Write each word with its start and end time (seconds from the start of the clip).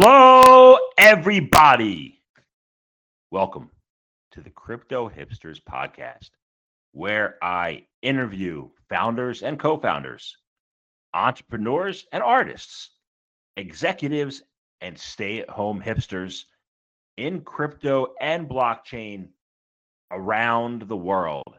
Hello, 0.00 0.78
everybody. 0.96 2.22
Welcome 3.30 3.70
to 4.30 4.40
the 4.40 4.48
Crypto 4.48 5.10
Hipsters 5.10 5.60
Podcast, 5.62 6.30
where 6.92 7.36
I 7.42 7.84
interview 8.00 8.70
founders 8.88 9.42
and 9.42 9.60
co 9.60 9.76
founders, 9.76 10.34
entrepreneurs 11.12 12.06
and 12.10 12.22
artists, 12.22 12.92
executives 13.58 14.42
and 14.80 14.98
stay 14.98 15.40
at 15.40 15.50
home 15.50 15.82
hipsters 15.84 16.44
in 17.18 17.42
crypto 17.42 18.14
and 18.18 18.48
blockchain 18.48 19.28
around 20.10 20.88
the 20.88 20.96
world. 20.96 21.54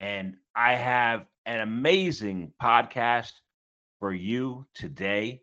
And 0.00 0.36
I 0.54 0.74
have 0.74 1.24
an 1.46 1.60
amazing 1.60 2.52
podcast 2.62 3.32
for 4.00 4.12
you 4.12 4.66
today. 4.74 5.40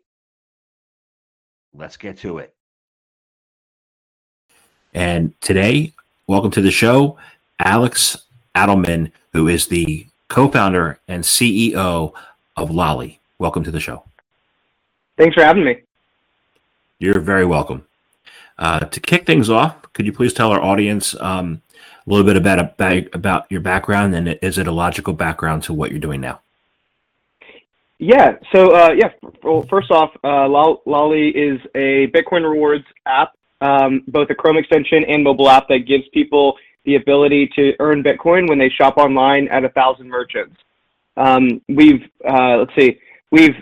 Let's 1.76 1.96
get 1.96 2.18
to 2.18 2.38
it. 2.38 2.54
And 4.92 5.40
today, 5.40 5.92
welcome 6.26 6.50
to 6.52 6.60
the 6.60 6.70
show, 6.70 7.16
Alex 7.60 8.24
Adelman, 8.56 9.12
who 9.32 9.46
is 9.46 9.68
the 9.68 10.06
co 10.28 10.48
founder 10.48 10.98
and 11.06 11.22
CEO 11.22 12.12
of 12.56 12.70
Lolli. 12.70 13.20
Welcome 13.38 13.62
to 13.64 13.70
the 13.70 13.78
show. 13.78 14.02
Thanks 15.16 15.34
for 15.34 15.44
having 15.44 15.64
me. 15.64 15.82
You're 16.98 17.20
very 17.20 17.46
welcome. 17.46 17.86
Uh, 18.58 18.80
to 18.80 19.00
kick 19.00 19.24
things 19.24 19.48
off, 19.48 19.80
could 19.92 20.06
you 20.06 20.12
please 20.12 20.32
tell 20.32 20.50
our 20.50 20.60
audience 20.60 21.14
um, 21.20 21.62
a 22.06 22.10
little 22.10 22.26
bit 22.26 22.36
about, 22.36 22.58
about 22.58 23.14
about 23.14 23.46
your 23.50 23.60
background 23.60 24.14
and 24.14 24.38
is 24.42 24.58
it 24.58 24.66
a 24.66 24.72
logical 24.72 25.14
background 25.14 25.62
to 25.64 25.72
what 25.72 25.90
you're 25.90 26.00
doing 26.00 26.20
now? 26.20 26.40
Yeah. 28.00 28.36
So 28.54 28.74
uh, 28.74 28.92
yeah. 28.96 29.10
Well, 29.42 29.66
first 29.68 29.90
off, 29.90 30.10
uh, 30.24 30.48
Lolli 30.48 31.28
is 31.28 31.60
a 31.74 32.06
Bitcoin 32.08 32.50
rewards 32.50 32.84
app, 33.04 33.34
um, 33.60 34.02
both 34.08 34.30
a 34.30 34.34
Chrome 34.34 34.56
extension 34.56 35.04
and 35.04 35.22
mobile 35.22 35.50
app 35.50 35.68
that 35.68 35.80
gives 35.86 36.04
people 36.14 36.56
the 36.86 36.94
ability 36.94 37.50
to 37.56 37.74
earn 37.78 38.02
Bitcoin 38.02 38.48
when 38.48 38.58
they 38.58 38.70
shop 38.70 38.96
online 38.96 39.48
at 39.48 39.64
a 39.64 39.68
thousand 39.68 40.08
merchants. 40.08 40.56
Um, 41.18 41.60
we've 41.68 42.02
uh, 42.26 42.56
let's 42.56 42.72
see, 42.74 42.98
we've 43.30 43.56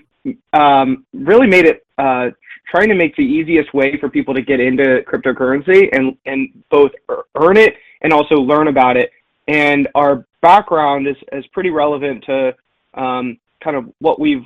um, 0.52 1.04
really 1.12 1.48
made 1.48 1.66
it 1.66 1.84
uh, 1.98 2.30
trying 2.70 2.88
to 2.90 2.94
make 2.94 3.16
the 3.16 3.24
easiest 3.24 3.74
way 3.74 3.98
for 3.98 4.08
people 4.08 4.34
to 4.34 4.42
get 4.42 4.60
into 4.60 5.02
cryptocurrency 5.08 5.88
and 5.92 6.16
and 6.26 6.48
both 6.70 6.92
earn 7.34 7.56
it 7.56 7.74
and 8.02 8.12
also 8.12 8.36
learn 8.36 8.68
about 8.68 8.96
it. 8.96 9.10
And 9.48 9.88
our 9.96 10.24
background 10.42 11.08
is 11.08 11.16
is 11.32 11.44
pretty 11.48 11.70
relevant 11.70 12.22
to 12.26 12.54
um, 12.94 13.36
kind 13.62 13.76
of 13.76 13.92
what 14.00 14.20
we've 14.20 14.44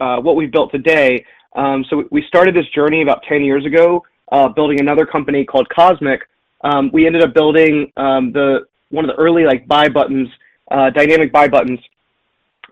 uh, 0.00 0.18
what 0.20 0.36
we've 0.36 0.52
built 0.52 0.70
today. 0.70 1.24
Um, 1.56 1.84
so 1.90 2.04
we 2.10 2.22
started 2.28 2.54
this 2.54 2.68
journey 2.68 3.02
about 3.02 3.22
10 3.28 3.42
years 3.42 3.64
ago, 3.64 4.04
uh, 4.30 4.48
building 4.48 4.80
another 4.80 5.04
company 5.06 5.44
called 5.44 5.68
Cosmic. 5.70 6.20
Um, 6.62 6.90
we 6.92 7.06
ended 7.06 7.22
up 7.22 7.34
building 7.34 7.90
um, 7.96 8.32
the 8.32 8.66
one 8.90 9.08
of 9.08 9.14
the 9.14 9.20
early 9.20 9.44
like 9.44 9.66
buy 9.66 9.88
buttons, 9.88 10.28
uh, 10.70 10.90
dynamic 10.90 11.32
buy 11.32 11.48
buttons, 11.48 11.80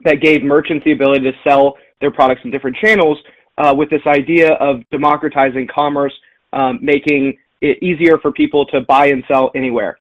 that 0.05 0.21
gave 0.21 0.43
merchants 0.43 0.85
the 0.85 0.93
ability 0.93 1.31
to 1.31 1.37
sell 1.43 1.77
their 2.01 2.11
products 2.11 2.43
in 2.45 2.51
different 2.51 2.77
channels. 2.77 3.19
Uh, 3.59 3.75
with 3.75 3.89
this 3.89 4.03
idea 4.07 4.53
of 4.55 4.83
democratizing 4.91 5.67
commerce, 5.75 6.13
um, 6.53 6.79
making 6.83 7.39
it 7.63 7.83
easier 7.83 8.19
for 8.19 8.31
people 8.31 8.67
to 8.67 8.83
buy 8.83 9.07
and 9.07 9.25
sell 9.27 9.51
anywhere. 9.55 9.99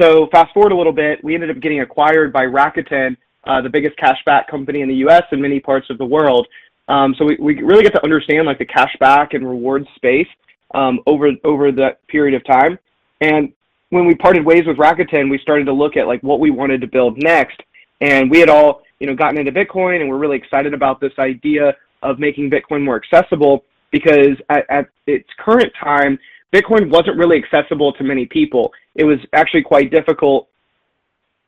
So 0.00 0.26
fast 0.32 0.54
forward 0.54 0.72
a 0.72 0.76
little 0.76 0.92
bit, 0.92 1.22
we 1.22 1.34
ended 1.34 1.50
up 1.50 1.60
getting 1.60 1.80
acquired 1.80 2.32
by 2.32 2.46
Rakuten, 2.46 3.16
uh, 3.46 3.60
the 3.60 3.68
biggest 3.68 3.96
cashback 3.98 4.46
company 4.48 4.80
in 4.80 4.88
the 4.88 4.96
U.S. 4.96 5.22
and 5.30 5.40
many 5.40 5.60
parts 5.60 5.88
of 5.90 5.98
the 5.98 6.04
world. 6.04 6.46
Um, 6.88 7.14
so 7.18 7.24
we, 7.24 7.36
we 7.40 7.62
really 7.62 7.82
get 7.82 7.92
to 7.94 8.04
understand 8.04 8.46
like 8.46 8.58
the 8.58 8.66
cashback 8.66 9.34
and 9.34 9.48
rewards 9.48 9.86
space 9.96 10.28
um, 10.74 11.00
over 11.06 11.30
over 11.44 11.72
that 11.72 12.06
period 12.08 12.34
of 12.34 12.44
time. 12.44 12.78
And 13.20 13.52
when 13.90 14.06
we 14.06 14.14
parted 14.14 14.44
ways 14.44 14.66
with 14.66 14.76
Rakuten, 14.76 15.30
we 15.30 15.38
started 15.38 15.64
to 15.64 15.72
look 15.72 15.96
at 15.96 16.06
like 16.06 16.22
what 16.22 16.40
we 16.40 16.50
wanted 16.50 16.80
to 16.80 16.86
build 16.86 17.16
next. 17.22 17.60
And 18.00 18.30
we 18.30 18.38
had 18.40 18.48
all 18.48 18.82
you 18.98 19.06
know 19.06 19.14
gotten 19.14 19.38
into 19.38 19.52
Bitcoin, 19.52 20.00
and 20.00 20.08
we're 20.08 20.18
really 20.18 20.36
excited 20.36 20.74
about 20.74 21.00
this 21.00 21.12
idea 21.18 21.74
of 22.02 22.18
making 22.18 22.50
Bitcoin 22.50 22.84
more 22.84 22.96
accessible 22.96 23.64
because 23.90 24.36
at, 24.50 24.66
at 24.68 24.88
its 25.06 25.28
current 25.38 25.72
time, 25.82 26.18
Bitcoin 26.52 26.90
wasn't 26.90 27.16
really 27.16 27.38
accessible 27.42 27.92
to 27.94 28.04
many 28.04 28.26
people. 28.26 28.72
It 28.94 29.04
was 29.04 29.18
actually 29.32 29.62
quite 29.62 29.90
difficult 29.90 30.48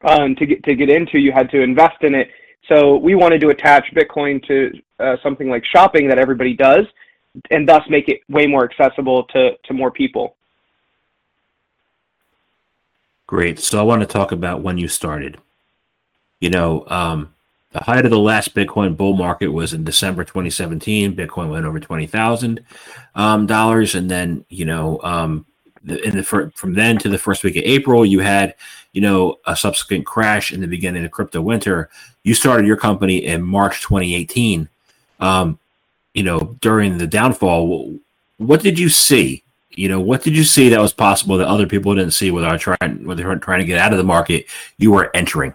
um, 0.02 0.34
to 0.36 0.46
get 0.46 0.62
to 0.64 0.74
get 0.74 0.90
into, 0.90 1.18
you 1.18 1.32
had 1.32 1.50
to 1.50 1.60
invest 1.60 2.02
in 2.02 2.14
it. 2.14 2.30
So 2.68 2.96
we 2.96 3.14
wanted 3.14 3.40
to 3.42 3.50
attach 3.50 3.86
Bitcoin 3.94 4.44
to 4.46 4.72
uh, 4.98 5.16
something 5.22 5.48
like 5.48 5.64
shopping 5.64 6.08
that 6.08 6.18
everybody 6.18 6.54
does, 6.54 6.84
and 7.50 7.68
thus 7.68 7.82
make 7.88 8.08
it 8.08 8.20
way 8.28 8.46
more 8.46 8.64
accessible 8.64 9.24
to 9.24 9.56
to 9.64 9.74
more 9.74 9.90
people. 9.90 10.36
Great. 13.26 13.58
So 13.58 13.80
I 13.80 13.82
want 13.82 14.02
to 14.02 14.06
talk 14.06 14.32
about 14.32 14.62
when 14.62 14.78
you 14.78 14.88
started. 14.88 15.38
You 16.38 16.50
know, 16.50 16.84
um, 16.88 17.34
the 17.72 17.80
height 17.80 18.04
of 18.04 18.10
the 18.10 18.18
last 18.18 18.54
Bitcoin 18.54 18.96
bull 18.96 19.16
market 19.16 19.48
was 19.48 19.72
in 19.72 19.84
December 19.84 20.22
2017. 20.22 21.16
Bitcoin 21.16 21.50
went 21.50 21.66
over 21.66 21.80
twenty 21.80 22.06
thousand 22.06 22.64
um, 23.14 23.46
dollars, 23.46 23.94
and 23.94 24.10
then 24.10 24.44
you 24.48 24.64
know, 24.64 25.00
um, 25.02 25.46
in 25.86 26.16
the 26.16 26.52
from 26.54 26.74
then 26.74 26.98
to 26.98 27.08
the 27.08 27.18
first 27.18 27.44
week 27.44 27.56
of 27.56 27.62
April, 27.64 28.04
you 28.04 28.20
had 28.20 28.54
you 28.96 29.02
know, 29.02 29.38
a 29.44 29.54
subsequent 29.54 30.06
crash 30.06 30.54
in 30.54 30.62
the 30.62 30.66
beginning 30.66 31.04
of 31.04 31.10
crypto 31.10 31.42
winter. 31.42 31.90
You 32.22 32.32
started 32.32 32.66
your 32.66 32.78
company 32.78 33.26
in 33.26 33.42
March 33.42 33.82
2018. 33.82 34.70
Um, 35.20 35.58
you 36.14 36.22
know, 36.22 36.56
during 36.62 36.96
the 36.96 37.06
downfall, 37.06 37.98
what 38.38 38.62
did 38.62 38.78
you 38.78 38.88
see? 38.88 39.42
You 39.68 39.90
know, 39.90 40.00
what 40.00 40.22
did 40.22 40.34
you 40.34 40.44
see 40.44 40.70
that 40.70 40.80
was 40.80 40.94
possible 40.94 41.36
that 41.36 41.46
other 41.46 41.66
people 41.66 41.94
didn't 41.94 42.14
see 42.14 42.30
without 42.30 42.58
trying, 42.58 43.04
when 43.04 43.18
they 43.18 43.24
were 43.24 43.36
trying 43.36 43.60
to 43.60 43.66
get 43.66 43.78
out 43.78 43.92
of 43.92 43.98
the 43.98 44.02
market 44.02 44.46
you 44.78 44.92
were 44.92 45.14
entering? 45.14 45.52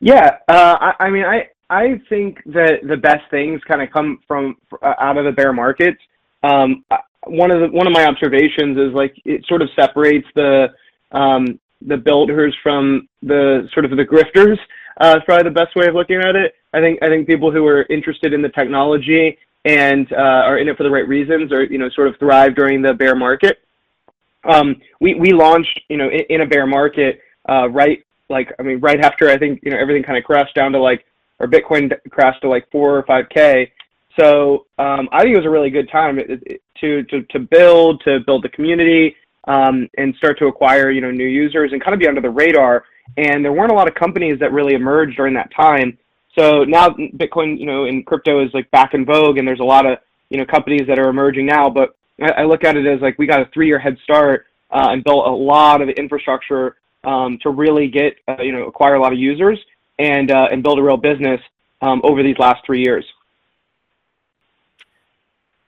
Yeah, 0.00 0.38
uh, 0.48 0.78
I, 0.80 1.04
I, 1.04 1.10
mean, 1.10 1.24
I 1.24 1.48
I 1.70 2.00
think 2.08 2.42
that 2.46 2.80
the 2.82 2.96
best 2.96 3.30
things 3.30 3.62
kind 3.62 3.82
of 3.82 3.92
come 3.92 4.18
from 4.26 4.56
uh, 4.82 4.94
out 4.98 5.16
of 5.16 5.24
the 5.24 5.32
bear 5.32 5.52
markets. 5.52 6.02
Um, 6.42 6.84
one 7.26 7.50
of 7.50 7.60
the 7.60 7.68
one 7.76 7.86
of 7.86 7.92
my 7.92 8.06
observations 8.06 8.78
is 8.78 8.92
like 8.92 9.14
it 9.24 9.44
sort 9.46 9.62
of 9.62 9.68
separates 9.76 10.26
the 10.34 10.68
um, 11.12 11.58
the 11.82 11.96
builders 11.96 12.54
from 12.62 13.08
the 13.22 13.68
sort 13.72 13.84
of 13.84 13.90
the 13.92 14.04
grifters. 14.04 14.58
Uh, 14.98 15.20
probably 15.26 15.44
the 15.44 15.50
best 15.50 15.76
way 15.76 15.86
of 15.86 15.94
looking 15.94 16.16
at 16.16 16.36
it. 16.36 16.54
I 16.72 16.80
think 16.80 17.02
I 17.02 17.08
think 17.08 17.26
people 17.26 17.50
who 17.50 17.66
are 17.66 17.82
interested 17.90 18.32
in 18.32 18.42
the 18.42 18.48
technology 18.48 19.36
and 19.64 20.10
uh, 20.12 20.16
are 20.46 20.58
in 20.58 20.68
it 20.68 20.76
for 20.76 20.84
the 20.84 20.90
right 20.90 21.06
reasons, 21.06 21.52
or 21.52 21.64
you 21.64 21.78
know, 21.78 21.88
sort 21.90 22.08
of 22.08 22.16
thrive 22.18 22.54
during 22.54 22.80
the 22.80 22.94
bear 22.94 23.14
market. 23.14 23.58
Um, 24.44 24.80
we 25.00 25.14
we 25.14 25.32
launched 25.32 25.80
you 25.88 25.96
know 25.96 26.08
in, 26.08 26.24
in 26.30 26.40
a 26.42 26.46
bear 26.46 26.66
market 26.66 27.20
uh, 27.48 27.68
right 27.68 28.04
like 28.28 28.52
I 28.58 28.62
mean 28.62 28.78
right 28.80 29.00
after 29.00 29.28
I 29.28 29.38
think 29.38 29.60
you 29.62 29.70
know 29.70 29.78
everything 29.78 30.02
kind 30.02 30.18
of 30.18 30.24
crashed 30.24 30.54
down 30.54 30.72
to 30.72 30.80
like 30.80 31.04
or 31.38 31.46
Bitcoin 31.46 31.92
crashed 32.10 32.42
to 32.42 32.48
like 32.48 32.70
four 32.70 32.96
or 32.96 33.02
five 33.02 33.28
k. 33.28 33.72
So 34.18 34.66
um, 34.78 35.08
I 35.12 35.22
think 35.22 35.34
it 35.34 35.38
was 35.38 35.46
a 35.46 35.50
really 35.50 35.70
good 35.70 35.90
time 35.90 36.16
to 36.16 37.02
to 37.04 37.22
to 37.22 37.38
build 37.38 38.02
to 38.04 38.20
build 38.20 38.44
the 38.44 38.48
community 38.48 39.14
um, 39.46 39.88
and 39.98 40.14
start 40.16 40.38
to 40.38 40.46
acquire 40.46 40.90
you 40.90 41.00
know 41.00 41.10
new 41.10 41.26
users 41.26 41.72
and 41.72 41.82
kind 41.82 41.94
of 41.94 42.00
be 42.00 42.08
under 42.08 42.20
the 42.20 42.30
radar. 42.30 42.84
And 43.16 43.44
there 43.44 43.52
weren't 43.52 43.72
a 43.72 43.74
lot 43.74 43.88
of 43.88 43.94
companies 43.94 44.38
that 44.40 44.52
really 44.52 44.74
emerged 44.74 45.16
during 45.16 45.34
that 45.34 45.50
time. 45.54 45.96
So 46.38 46.64
now 46.64 46.90
Bitcoin, 46.90 47.58
you 47.58 47.66
know, 47.66 47.84
and 47.84 48.04
crypto 48.04 48.44
is 48.44 48.52
like 48.52 48.70
back 48.70 48.94
in 48.94 49.04
vogue, 49.04 49.38
and 49.38 49.46
there's 49.46 49.60
a 49.60 49.64
lot 49.64 49.86
of 49.86 49.98
you 50.30 50.38
know 50.38 50.46
companies 50.46 50.86
that 50.88 50.98
are 50.98 51.08
emerging 51.08 51.46
now. 51.46 51.68
But 51.68 51.96
I, 52.20 52.44
look 52.44 52.64
at 52.64 52.76
it 52.76 52.86
as 52.86 53.00
like 53.02 53.18
we 53.18 53.26
got 53.26 53.42
a 53.42 53.50
three-year 53.52 53.78
head 53.78 53.98
start 54.02 54.46
uh, 54.70 54.88
and 54.90 55.04
built 55.04 55.26
a 55.26 55.30
lot 55.30 55.82
of 55.82 55.90
infrastructure 55.90 56.76
um, 57.04 57.38
to 57.42 57.50
really 57.50 57.88
get 57.88 58.16
uh, 58.26 58.40
you 58.40 58.52
know 58.52 58.66
acquire 58.66 58.94
a 58.94 59.00
lot 59.00 59.12
of 59.12 59.18
users 59.18 59.58
and 59.98 60.30
uh, 60.30 60.48
and 60.50 60.62
build 60.62 60.78
a 60.78 60.82
real 60.82 60.96
business 60.96 61.40
um, 61.82 62.00
over 62.04 62.22
these 62.22 62.38
last 62.38 62.64
three 62.64 62.82
years 62.82 63.04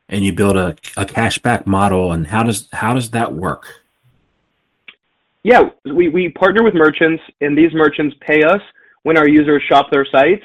and 0.08 0.24
you 0.24 0.32
build 0.32 0.56
a, 0.56 0.70
a 0.96 1.04
cashback 1.04 1.66
model 1.66 2.12
and 2.12 2.26
how 2.26 2.42
does 2.42 2.68
how 2.72 2.94
does 2.94 3.10
that 3.10 3.32
work? 3.34 3.82
Yeah 5.42 5.70
we, 5.84 6.08
we 6.08 6.28
partner 6.30 6.62
with 6.62 6.74
merchants 6.74 7.22
and 7.40 7.56
these 7.56 7.72
merchants 7.72 8.16
pay 8.20 8.42
us 8.42 8.60
when 9.02 9.16
our 9.16 9.28
users 9.28 9.62
shop 9.62 9.90
their 9.90 10.04
sites. 10.06 10.44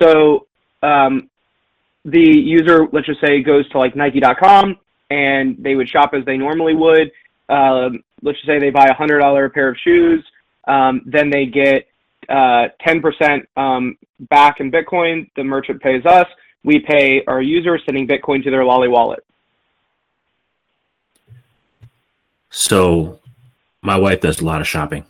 So 0.00 0.46
um, 0.82 1.28
the 2.04 2.20
user 2.20 2.86
let's 2.92 3.06
just 3.06 3.20
say 3.20 3.42
goes 3.42 3.68
to 3.70 3.78
like 3.78 3.96
nike.com 3.96 4.78
and 5.10 5.56
they 5.58 5.74
would 5.74 5.88
shop 5.88 6.14
as 6.14 6.24
they 6.24 6.36
normally 6.36 6.74
would. 6.74 7.10
Um, 7.48 8.04
let's 8.22 8.38
just 8.38 8.46
say 8.46 8.58
they 8.58 8.70
buy 8.70 8.86
a 8.86 8.94
hundred 8.94 9.20
dollar 9.20 9.48
pair 9.48 9.68
of 9.68 9.76
shoes 9.78 10.24
um, 10.68 11.02
then 11.06 11.30
they 11.30 11.46
get 11.46 11.88
uh, 12.28 12.68
10% 12.86 13.46
um, 13.56 13.96
back 14.20 14.60
in 14.60 14.70
bitcoin. 14.70 15.28
The 15.34 15.42
merchant 15.42 15.82
pays 15.82 16.04
us 16.04 16.26
we 16.64 16.78
pay 16.80 17.24
our 17.26 17.40
users 17.40 17.82
sending 17.86 18.06
Bitcoin 18.06 18.42
to 18.44 18.50
their 18.50 18.64
Lolli 18.64 18.88
wallet. 18.88 19.24
So, 22.50 23.20
my 23.82 23.96
wife 23.96 24.20
does 24.20 24.40
a 24.40 24.44
lot 24.44 24.60
of 24.60 24.66
shopping, 24.66 25.04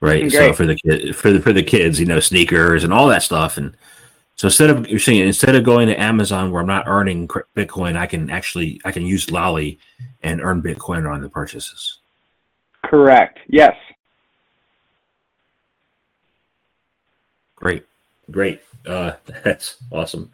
right? 0.00 0.30
So 0.30 0.52
for 0.52 0.64
the 0.64 0.76
kid, 0.76 1.14
for 1.14 1.32
the 1.32 1.40
for 1.40 1.52
the 1.52 1.62
kids, 1.62 2.00
you 2.00 2.06
know, 2.06 2.20
sneakers 2.20 2.84
and 2.84 2.92
all 2.92 3.08
that 3.08 3.22
stuff, 3.22 3.56
and 3.58 3.76
So 4.36 4.48
instead 4.48 4.70
of 4.70 4.88
you're 4.88 4.98
saying 4.98 5.26
instead 5.26 5.54
of 5.54 5.64
going 5.64 5.86
to 5.88 6.00
Amazon 6.00 6.50
where 6.50 6.60
I'm 6.60 6.66
not 6.66 6.88
earning 6.88 7.28
Bitcoin, 7.28 7.96
I 7.96 8.06
can 8.06 8.30
actually 8.30 8.80
I 8.84 8.90
can 8.92 9.06
use 9.06 9.30
Lolli 9.30 9.78
and 10.22 10.40
earn 10.40 10.62
Bitcoin 10.62 11.10
on 11.10 11.20
the 11.20 11.28
purchases. 11.28 11.98
Correct. 12.84 13.38
Yes. 13.48 13.76
Great, 17.56 17.84
great. 18.30 18.60
Uh, 18.86 19.12
that's 19.44 19.76
awesome. 19.92 20.30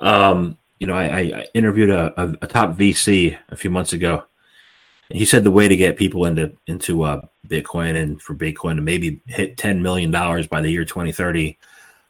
Um, 0.00 0.56
you 0.78 0.86
know, 0.86 0.94
I, 0.94 1.18
I 1.18 1.46
interviewed 1.54 1.90
a, 1.90 2.20
a, 2.20 2.34
a, 2.42 2.46
top 2.46 2.76
VC 2.76 3.36
a 3.48 3.56
few 3.56 3.70
months 3.70 3.92
ago. 3.92 4.24
He 5.10 5.24
said 5.24 5.42
the 5.42 5.50
way 5.50 5.66
to 5.66 5.76
get 5.76 5.96
people 5.96 6.26
into 6.26 6.52
into 6.66 7.02
uh, 7.02 7.22
Bitcoin 7.48 8.00
and 8.00 8.20
for 8.20 8.34
Bitcoin 8.34 8.76
to 8.76 8.82
maybe 8.82 9.20
hit 9.26 9.56
ten 9.56 9.82
million 9.82 10.10
dollars 10.10 10.46
by 10.46 10.60
the 10.60 10.70
year 10.70 10.84
2030 10.84 11.58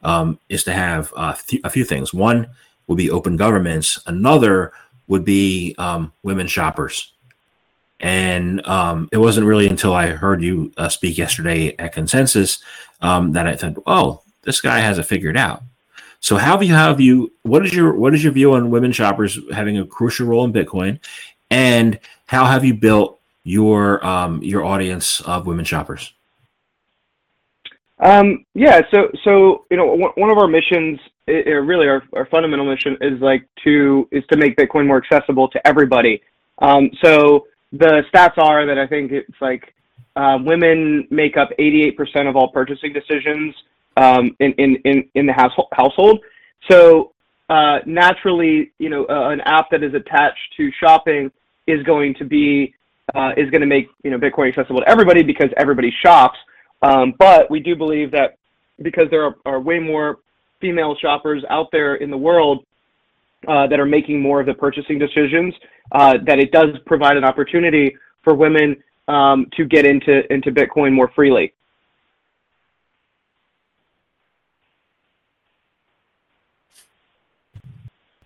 um, 0.03 0.39
is 0.49 0.63
to 0.65 0.73
have 0.73 1.13
uh, 1.15 1.33
th- 1.47 1.61
a 1.63 1.69
few 1.69 1.85
things. 1.85 2.13
One 2.13 2.47
would 2.87 2.97
be 2.97 3.09
open 3.09 3.37
governments. 3.37 3.99
Another 4.05 4.73
would 5.07 5.25
be 5.25 5.75
um, 5.77 6.13
women 6.23 6.47
shoppers. 6.47 7.13
And 7.99 8.65
um, 8.65 9.09
it 9.11 9.17
wasn't 9.17 9.47
really 9.47 9.67
until 9.67 9.93
I 9.93 10.07
heard 10.07 10.41
you 10.41 10.71
uh, 10.77 10.87
speak 10.87 11.17
yesterday 11.17 11.75
at 11.77 11.93
Consensus 11.93 12.59
um, 13.01 13.33
that 13.33 13.45
I 13.45 13.55
thought, 13.55 13.75
oh, 13.85 14.23
this 14.49 14.61
guy 14.61 14.79
has 14.79 14.97
it 14.97 15.03
figured 15.03 15.37
out. 15.37 15.61
So 16.19 16.37
how 16.37 16.53
have 16.53 16.63
you 16.63 16.73
have 16.73 16.99
you 16.99 17.31
what 17.43 17.65
is 17.65 17.73
your 17.73 17.95
what 17.95 18.13
is 18.15 18.23
your 18.23 18.33
view 18.33 18.53
on 18.53 18.71
women 18.71 18.91
shoppers 18.91 19.39
having 19.53 19.77
a 19.77 19.85
crucial 19.85 20.27
role 20.27 20.43
in 20.43 20.51
Bitcoin, 20.51 20.99
and 21.51 21.99
how 22.25 22.45
have 22.45 22.65
you 22.65 22.73
built 22.73 23.19
your 23.43 24.05
um, 24.05 24.41
your 24.43 24.65
audience 24.65 25.21
of 25.21 25.45
women 25.45 25.65
shoppers? 25.65 26.13
Um, 27.99 28.45
yeah, 28.53 28.81
so 28.91 29.11
so 29.23 29.65
you 29.69 29.77
know 29.77 29.85
one 30.15 30.29
of 30.29 30.37
our 30.37 30.47
missions, 30.47 30.99
really 31.27 31.87
our, 31.87 32.03
our 32.13 32.25
fundamental 32.25 32.65
mission 32.65 32.97
is 33.01 33.21
like 33.21 33.45
to 33.63 34.07
is 34.11 34.23
to 34.31 34.37
make 34.37 34.57
Bitcoin 34.57 34.87
more 34.87 34.97
accessible 34.97 35.47
to 35.49 35.67
everybody. 35.67 36.21
Um, 36.57 36.89
so 37.03 37.45
the 37.71 38.03
stats 38.11 38.37
are 38.37 38.65
that 38.65 38.77
I 38.77 38.87
think 38.87 39.11
it's 39.11 39.39
like 39.39 39.73
uh, 40.15 40.39
women 40.41 41.07
make 41.11 41.37
up 41.37 41.49
88% 41.57 42.27
of 42.27 42.35
all 42.35 42.49
purchasing 42.49 42.91
decisions 42.91 43.55
um, 43.99 44.35
in, 44.39 44.53
in, 44.53 44.75
in, 44.85 45.09
in 45.15 45.25
the 45.25 45.33
household. 45.33 45.67
household. 45.73 46.19
So 46.69 47.11
uh, 47.49 47.79
naturally, 47.85 48.71
you 48.79 48.89
know, 48.89 49.05
uh, 49.09 49.29
an 49.29 49.41
app 49.41 49.69
that 49.71 49.83
is 49.83 49.93
attached 49.93 50.39
to 50.57 50.71
shopping 50.79 51.31
is 51.67 51.83
going 51.83 52.15
to 52.15 52.25
be 52.25 52.73
uh, 53.15 53.31
is 53.37 53.49
going 53.49 53.61
to 53.61 53.67
make 53.67 53.89
you 54.03 54.11
know 54.11 54.19
Bitcoin 54.19 54.49
accessible 54.49 54.81
to 54.81 54.89
everybody 54.89 55.23
because 55.23 55.49
everybody 55.57 55.91
shops. 56.03 56.37
Um, 56.81 57.13
but 57.17 57.49
we 57.51 57.59
do 57.59 57.75
believe 57.75 58.11
that 58.11 58.37
because 58.81 59.07
there 59.09 59.25
are, 59.25 59.35
are 59.45 59.59
way 59.59 59.79
more 59.79 60.19
female 60.61 60.95
shoppers 60.95 61.43
out 61.49 61.67
there 61.71 61.95
in 61.95 62.09
the 62.09 62.17
world 62.17 62.63
uh, 63.47 63.67
that 63.67 63.79
are 63.79 63.85
making 63.85 64.21
more 64.21 64.39
of 64.39 64.45
the 64.45 64.53
purchasing 64.53 64.99
decisions, 64.99 65.53
uh, 65.91 66.17
that 66.25 66.39
it 66.39 66.51
does 66.51 66.69
provide 66.85 67.17
an 67.17 67.25
opportunity 67.25 67.95
for 68.23 68.35
women 68.35 68.75
um, 69.07 69.47
to 69.57 69.65
get 69.65 69.85
into 69.85 70.31
into 70.31 70.51
Bitcoin 70.51 70.93
more 70.93 71.11
freely. 71.15 71.51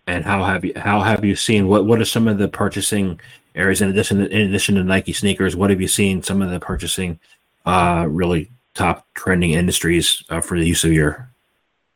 And 0.06 0.26
how 0.26 0.44
have 0.44 0.66
you 0.66 0.74
how 0.76 1.02
have 1.02 1.24
you 1.24 1.36
seen 1.36 1.68
what 1.68 1.86
what 1.86 2.02
are 2.02 2.06
some 2.06 2.28
of 2.28 2.38
the 2.38 2.48
purchasing 2.48 3.20
areas 3.56 3.82
in 3.82 3.90
addition 3.90 4.18
to, 4.18 4.30
in 4.30 4.42
addition 4.42 4.76
to 4.76 4.84
Nike 4.84 5.14
sneakers? 5.14 5.56
What 5.56 5.70
have 5.70 5.80
you 5.80 5.88
seen 5.88 6.22
some 6.24 6.42
of 6.42 6.50
the 6.50 6.60
purchasing 6.60 7.20
uh, 7.66 8.06
really 8.10 8.50
top 8.74 9.08
trending 9.14 9.52
industries 9.52 10.24
uh, 10.30 10.42
for 10.42 10.60
the 10.60 10.68
use 10.68 10.84
of 10.84 10.92
your 10.92 11.30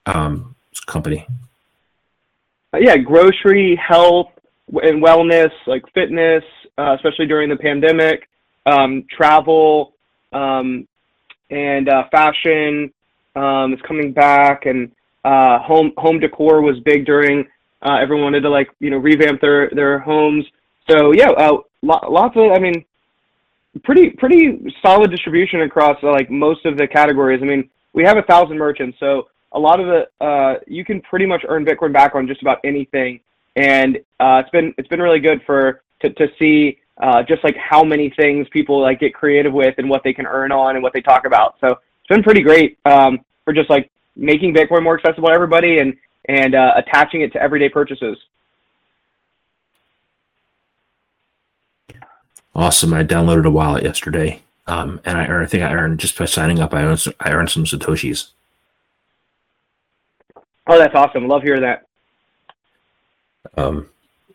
um, 0.06 0.56
company? 0.86 1.28
Uh, 2.74 2.78
yeah, 2.78 2.98
grocery, 2.98 3.76
health, 3.76 4.32
and 4.84 5.02
wellness, 5.04 5.52
like 5.66 5.84
fitness, 5.94 6.44
uh, 6.78 6.94
especially 6.96 7.26
during 7.26 7.50
the 7.50 7.56
pandemic, 7.56 8.28
um, 8.66 9.06
travel, 9.10 9.94
um, 10.34 10.88
and 11.50 11.90
uh, 11.90 12.08
fashion 12.10 12.92
um, 13.36 13.74
is 13.74 13.82
coming 13.82 14.12
back, 14.12 14.66
and 14.66 14.92
uh, 15.24 15.60
home 15.60 15.92
home 15.98 16.20
decor 16.20 16.62
was 16.62 16.80
big 16.82 17.06
during 17.06 17.48
uh, 17.82 17.98
everyone 18.02 18.24
wanted 18.24 18.42
to 18.42 18.50
like 18.50 18.70
you 18.80 18.90
know 18.90 18.98
revamp 18.98 19.42
their 19.42 19.70
their 19.70 20.00
homes. 20.00 20.46
So 20.90 21.14
yeah, 21.14 21.32
uh, 21.32 21.58
lots 21.82 22.36
of 22.36 22.52
I 22.52 22.60
mean, 22.60 22.86
pretty 23.84 24.12
pretty 24.12 24.74
solid 24.82 25.12
distribution 25.12 25.62
across 25.62 25.98
uh, 26.04 26.12
like 26.12 26.30
most 26.30 26.66
of 26.66 26.78
the 26.78 26.88
categories. 26.88 27.42
I 27.42 27.46
mean, 27.46 27.70
we 27.94 28.04
have 28.04 28.18
a 28.18 28.24
thousand 28.24 28.58
merchants, 28.58 28.98
so 29.00 29.28
a 29.54 29.60
lot 29.60 29.80
of 29.80 29.88
the 29.88 30.26
uh, 30.26 30.56
you 30.68 30.84
can 30.84 31.02
pretty 31.02 31.26
much 31.26 31.44
earn 31.48 31.66
Bitcoin 31.66 31.94
back 31.94 32.16
on 32.16 32.28
just 32.28 32.42
about 32.42 32.60
anything, 32.64 33.20
and 33.56 33.98
uh, 34.20 34.42
it's 34.44 34.50
been 34.50 34.74
it's 34.78 34.88
been 34.88 35.02
really 35.02 35.20
good 35.20 35.42
for 35.46 35.82
to 36.02 36.10
to 36.12 36.28
see 36.40 36.80
uh, 37.02 37.24
just 37.24 37.44
like 37.44 37.56
how 37.58 37.84
many 37.84 38.10
things 38.12 38.48
people 38.50 38.82
like 38.82 39.00
get 39.00 39.14
creative 39.14 39.54
with 39.54 39.76
and 39.78 39.90
what 39.90 40.04
they 40.04 40.14
can 40.14 40.26
earn 40.26 40.52
on 40.52 40.76
and 40.76 40.84
what 40.84 40.94
they 40.94 41.02
talk 41.02 41.26
about. 41.26 41.56
So 41.62 41.68
it's 41.70 42.10
been 42.10 42.24
pretty 42.24 42.42
great 42.42 42.80
um, 42.86 43.20
for 43.46 43.54
just 43.54 43.70
like 43.70 43.92
making 44.16 44.54
Bitcoin 44.54 44.84
more 44.84 44.98
accessible 44.98 45.30
to 45.30 45.34
everybody 45.34 45.80
and 45.80 45.96
and 46.28 46.56
uh, 46.56 46.74
attaching 46.76 47.22
it 47.22 47.32
to 47.34 47.42
everyday 47.42 47.70
purchases. 47.70 48.18
Awesome! 52.56 52.94
I 52.94 53.04
downloaded 53.04 53.46
a 53.46 53.52
wallet 53.52 53.84
yesterday, 53.84 54.42
um, 54.66 55.00
and 55.06 55.18
I, 55.18 55.28
earned, 55.28 55.46
I 55.46 55.48
think 55.48 55.64
I 55.64 55.74
earned 55.74 56.00
just 56.00 56.18
by 56.18 56.26
signing 56.26 56.60
up. 56.60 56.74
I 56.74 56.84
earned, 56.84 57.06
I 57.20 57.32
earned 57.32 57.52
some 57.52 57.66
satoshis. 57.66 58.30
Oh, 60.66 60.78
that's 60.78 60.96
awesome! 60.96 61.28
Love 61.28 61.44
hearing 61.44 61.62
that. 61.62 61.86
Um, 63.56 63.90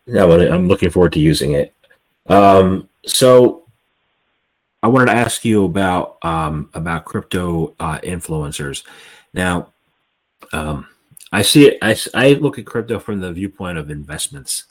yeah, 0.05 0.23
well, 0.23 0.41
I'm 0.41 0.67
looking 0.67 0.89
forward 0.89 1.13
to 1.13 1.19
using 1.19 1.51
it. 1.51 1.73
Um, 2.27 2.87
so, 3.05 3.63
I 4.81 4.87
wanted 4.87 5.07
to 5.07 5.17
ask 5.17 5.43
you 5.43 5.65
about 5.65 6.17
um, 6.21 6.69
about 6.73 7.03
crypto 7.03 7.75
uh, 7.77 7.99
influencers. 7.99 8.83
Now, 9.33 9.67
um, 10.53 10.87
I 11.33 11.41
see 11.41 11.67
it. 11.67 11.79
I, 11.81 11.97
I 12.13 12.33
look 12.33 12.59
at 12.59 12.67
crypto 12.67 12.99
from 12.99 13.19
the 13.19 13.33
viewpoint 13.33 13.79
of 13.79 13.89
investments. 13.89 14.65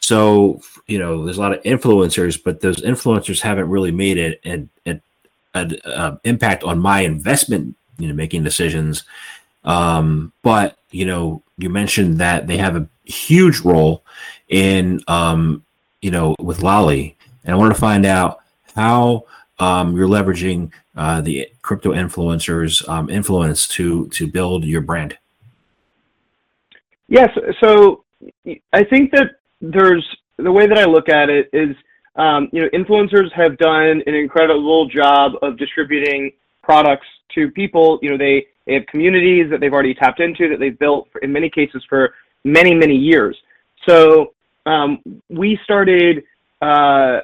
So 0.00 0.60
you 0.86 0.98
know, 0.98 1.24
there's 1.24 1.38
a 1.38 1.40
lot 1.40 1.54
of 1.54 1.62
influencers, 1.62 2.40
but 2.42 2.60
those 2.60 2.82
influencers 2.82 3.40
haven't 3.40 3.70
really 3.70 3.90
made 3.90 4.18
it 4.18 4.40
an, 4.44 4.68
an, 4.84 5.00
an 5.54 5.78
uh, 5.84 6.18
impact 6.22 6.62
on 6.62 6.78
my 6.78 7.00
investment. 7.00 7.74
You 7.98 8.08
know, 8.08 8.14
making 8.14 8.44
decisions. 8.44 9.04
Um, 9.64 10.32
but 10.42 10.76
you 10.90 11.06
know, 11.06 11.42
you 11.56 11.70
mentioned 11.70 12.18
that 12.18 12.46
they 12.46 12.58
have 12.58 12.76
a 12.76 12.86
huge 13.04 13.60
role 13.60 14.04
in 14.48 15.00
um, 15.08 15.64
you 16.02 16.10
know 16.10 16.36
with 16.38 16.60
Lolli, 16.62 17.16
and 17.44 17.54
I 17.54 17.58
want 17.58 17.74
to 17.74 17.80
find 17.80 18.04
out 18.04 18.40
how 18.74 19.24
um, 19.58 19.96
you're 19.96 20.08
leveraging 20.08 20.70
uh, 20.94 21.22
the 21.22 21.48
crypto 21.62 21.92
influencers 21.92 22.86
um, 22.86 23.08
influence 23.08 23.66
to 23.68 24.08
to 24.10 24.26
build 24.26 24.64
your 24.64 24.82
brand. 24.82 25.16
Yes. 27.08 27.30
So 27.60 28.04
I 28.72 28.84
think 28.84 29.12
that 29.12 29.36
there's 29.60 30.04
the 30.38 30.52
way 30.52 30.66
that 30.66 30.78
I 30.78 30.84
look 30.84 31.08
at 31.08 31.30
it 31.30 31.48
is, 31.52 31.76
um, 32.16 32.48
you 32.52 32.62
know, 32.62 32.68
influencers 32.70 33.32
have 33.32 33.56
done 33.58 34.02
an 34.06 34.14
incredible 34.14 34.86
job 34.88 35.32
of 35.42 35.56
distributing 35.56 36.32
products 36.62 37.06
to 37.34 37.50
people. 37.50 37.98
You 38.02 38.10
know, 38.10 38.18
they, 38.18 38.46
they 38.66 38.74
have 38.74 38.86
communities 38.86 39.50
that 39.50 39.60
they've 39.60 39.72
already 39.72 39.94
tapped 39.94 40.20
into 40.20 40.48
that 40.48 40.58
they've 40.58 40.78
built 40.78 41.08
for, 41.12 41.20
in 41.20 41.32
many 41.32 41.48
cases 41.48 41.82
for 41.88 42.14
many, 42.44 42.74
many 42.74 42.96
years. 42.96 43.36
So 43.88 44.34
um, 44.66 44.98
we 45.28 45.58
started 45.62 46.24
uh, 46.60 47.20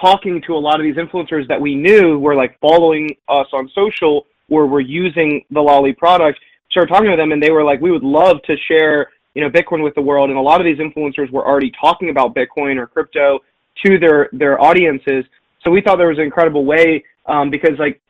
talking 0.00 0.40
to 0.46 0.54
a 0.54 0.58
lot 0.58 0.78
of 0.78 0.84
these 0.84 0.96
influencers 0.96 1.48
that 1.48 1.60
we 1.60 1.74
knew 1.74 2.18
were 2.18 2.34
like 2.34 2.58
following 2.60 3.10
us 3.28 3.46
on 3.52 3.70
social 3.74 4.26
or 4.48 4.66
were 4.66 4.80
using 4.80 5.44
the 5.50 5.60
Lolli 5.60 5.92
product 5.92 6.38
started 6.70 6.92
talking 6.92 7.10
to 7.10 7.16
them 7.16 7.32
and 7.32 7.42
they 7.42 7.50
were 7.50 7.64
like, 7.64 7.80
we 7.80 7.90
would 7.90 8.04
love 8.04 8.42
to 8.42 8.56
share, 8.68 9.08
you 9.34 9.42
know, 9.42 9.50
Bitcoin 9.50 9.82
with 9.82 9.94
the 9.94 10.02
world. 10.02 10.30
And 10.30 10.38
a 10.38 10.42
lot 10.42 10.60
of 10.60 10.64
these 10.64 10.78
influencers 10.78 11.30
were 11.30 11.46
already 11.46 11.72
talking 11.80 12.10
about 12.10 12.34
Bitcoin 12.34 12.78
or 12.78 12.86
crypto 12.86 13.40
to 13.84 13.98
their, 13.98 14.28
their 14.32 14.60
audiences. 14.60 15.24
So 15.64 15.70
we 15.70 15.80
thought 15.80 15.96
there 15.96 16.08
was 16.08 16.18
an 16.18 16.24
incredible 16.24 16.64
way 16.64 17.04
um, 17.26 17.50
because 17.50 17.78
like 17.78 18.00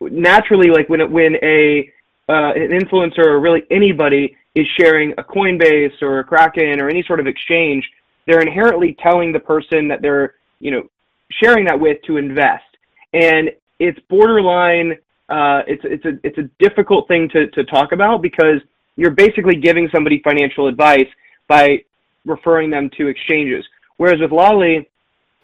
naturally, 0.00 0.70
like 0.70 0.88
when, 0.88 1.00
it, 1.00 1.10
when 1.10 1.36
a, 1.42 1.90
uh, 2.28 2.52
an 2.54 2.70
influencer 2.70 3.24
or 3.26 3.40
really 3.40 3.62
anybody 3.70 4.36
is 4.54 4.66
sharing 4.78 5.12
a 5.12 5.22
Coinbase 5.22 6.00
or 6.02 6.20
a 6.20 6.24
Kraken 6.24 6.80
or 6.80 6.88
any 6.88 7.02
sort 7.02 7.20
of 7.20 7.26
exchange, 7.26 7.88
they're 8.26 8.40
inherently 8.40 8.96
telling 9.00 9.32
the 9.32 9.38
person 9.38 9.88
that 9.88 10.02
they're, 10.02 10.34
you 10.60 10.70
know, 10.70 10.88
sharing 11.30 11.64
that 11.66 11.78
with 11.78 12.02
to 12.06 12.16
invest. 12.16 12.64
And 13.12 13.50
it's 13.78 13.98
borderline 14.08 14.96
uh, 15.28 15.62
it's 15.66 15.82
it's 15.84 16.04
a 16.04 16.18
it's 16.22 16.38
a 16.38 16.48
difficult 16.58 17.08
thing 17.08 17.28
to 17.30 17.48
to 17.48 17.64
talk 17.64 17.92
about 17.92 18.22
because 18.22 18.60
you're 18.96 19.10
basically 19.10 19.56
giving 19.56 19.88
somebody 19.92 20.20
financial 20.22 20.68
advice 20.68 21.08
by 21.48 21.82
referring 22.24 22.70
them 22.70 22.90
to 22.96 23.08
exchanges. 23.08 23.64
Whereas 23.96 24.20
with 24.20 24.30
Lolli, 24.30 24.88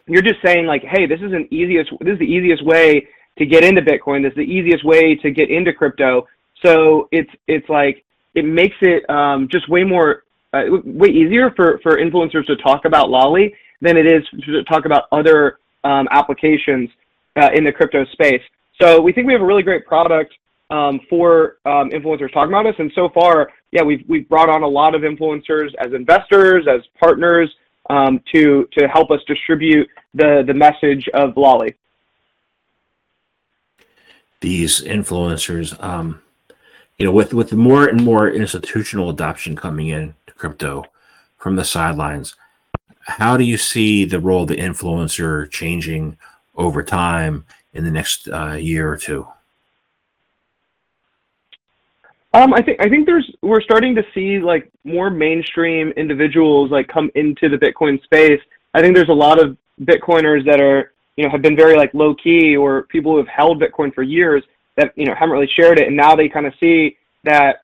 you're 0.07 0.21
just 0.21 0.41
saying 0.43 0.65
like, 0.65 0.83
hey, 0.83 1.05
this 1.05 1.21
is 1.21 1.33
an 1.33 1.47
easiest 1.51 1.91
this 2.01 2.13
is 2.13 2.19
the 2.19 2.25
easiest 2.25 2.63
way 2.65 3.07
to 3.37 3.45
get 3.45 3.63
into 3.63 3.81
Bitcoin. 3.81 4.23
This 4.23 4.31
is 4.31 4.37
the 4.37 4.41
easiest 4.41 4.83
way 4.83 5.15
to 5.15 5.31
get 5.31 5.49
into 5.49 5.73
crypto. 5.73 6.27
So 6.63 7.07
it's 7.11 7.31
it's 7.47 7.67
like 7.69 8.03
it 8.35 8.45
makes 8.45 8.75
it 8.81 9.07
um, 9.09 9.47
just 9.49 9.67
way 9.69 9.83
more 9.83 10.23
uh, 10.53 10.63
way 10.85 11.09
easier 11.09 11.51
for 11.51 11.79
for 11.83 11.97
influencers 11.97 12.45
to 12.47 12.55
talk 12.57 12.85
about 12.85 13.09
Lolli 13.09 13.53
than 13.81 13.97
it 13.97 14.05
is 14.05 14.23
to 14.45 14.63
talk 14.63 14.85
about 14.85 15.05
other 15.11 15.59
um, 15.83 16.07
applications 16.11 16.89
uh, 17.35 17.49
in 17.53 17.63
the 17.63 17.71
crypto 17.71 18.05
space. 18.05 18.41
So 18.81 19.01
we 19.01 19.11
think 19.13 19.27
we 19.27 19.33
have 19.33 19.41
a 19.41 19.45
really 19.45 19.63
great 19.63 19.85
product 19.85 20.33
um, 20.69 20.99
for 21.09 21.57
um, 21.65 21.89
influencers 21.91 22.33
talking 22.33 22.51
about 22.51 22.65
us. 22.65 22.75
And 22.79 22.91
so 22.95 23.09
far, 23.09 23.51
yeah, 23.71 23.83
we've 23.83 24.03
we've 24.07 24.27
brought 24.27 24.49
on 24.49 24.63
a 24.63 24.67
lot 24.67 24.95
of 24.95 25.01
influencers 25.01 25.69
as 25.79 25.93
investors, 25.93 26.67
as 26.67 26.81
partners 26.99 27.53
um, 27.89 28.21
to 28.33 28.67
to 28.77 28.87
help 28.87 29.11
us 29.11 29.19
distribute 29.27 29.87
the 30.13 30.43
the 30.45 30.53
message 30.53 31.07
of 31.13 31.35
Lolli. 31.35 31.75
These 34.41 34.81
influencers, 34.81 35.81
um, 35.81 36.21
you 36.97 37.05
know, 37.05 37.11
with 37.11 37.33
with 37.33 37.53
more 37.53 37.87
and 37.87 38.03
more 38.03 38.29
institutional 38.29 39.09
adoption 39.09 39.55
coming 39.55 39.87
in 39.87 40.15
to 40.27 40.33
crypto 40.33 40.85
from 41.37 41.55
the 41.55 41.65
sidelines, 41.65 42.35
how 43.01 43.37
do 43.37 43.43
you 43.43 43.57
see 43.57 44.05
the 44.05 44.19
role 44.19 44.43
of 44.43 44.49
the 44.49 44.55
influencer 44.55 45.49
changing 45.51 46.17
over 46.55 46.83
time 46.83 47.45
in 47.73 47.83
the 47.83 47.91
next 47.91 48.27
uh, 48.29 48.53
year 48.53 48.91
or 48.91 48.97
two? 48.97 49.27
Um, 52.33 52.53
I 52.53 52.61
think 52.61 52.81
I 52.81 52.89
think 52.89 53.05
there's 53.05 53.29
we're 53.41 53.61
starting 53.61 53.93
to 53.95 54.03
see 54.13 54.39
like 54.39 54.71
more 54.83 55.11
mainstream 55.11 55.89
individuals 55.91 56.71
like 56.71 56.87
come 56.87 57.11
into 57.15 57.47
the 57.47 57.57
Bitcoin 57.57 58.03
space. 58.03 58.41
I 58.73 58.81
think 58.81 58.95
there's 58.95 59.09
a 59.09 59.13
lot 59.13 59.39
of 59.39 59.55
Bitcoiners 59.81 60.43
that 60.45 60.59
are 60.59 60.93
you 61.15 61.23
know 61.23 61.29
have 61.29 61.43
been 61.43 61.55
very 61.55 61.75
like 61.75 61.93
low 61.93 62.15
key 62.15 62.57
or 62.57 62.83
people 62.83 63.11
who 63.11 63.17
have 63.19 63.27
held 63.27 63.61
Bitcoin 63.61 63.93
for 63.93 64.01
years 64.01 64.43
that 64.77 64.97
you 64.97 65.05
know 65.05 65.13
haven't 65.13 65.33
really 65.33 65.49
shared 65.55 65.79
it, 65.79 65.87
and 65.87 65.95
now 65.95 66.15
they 66.15 66.27
kind 66.27 66.47
of 66.47 66.53
see 66.59 66.97
that 67.23 67.61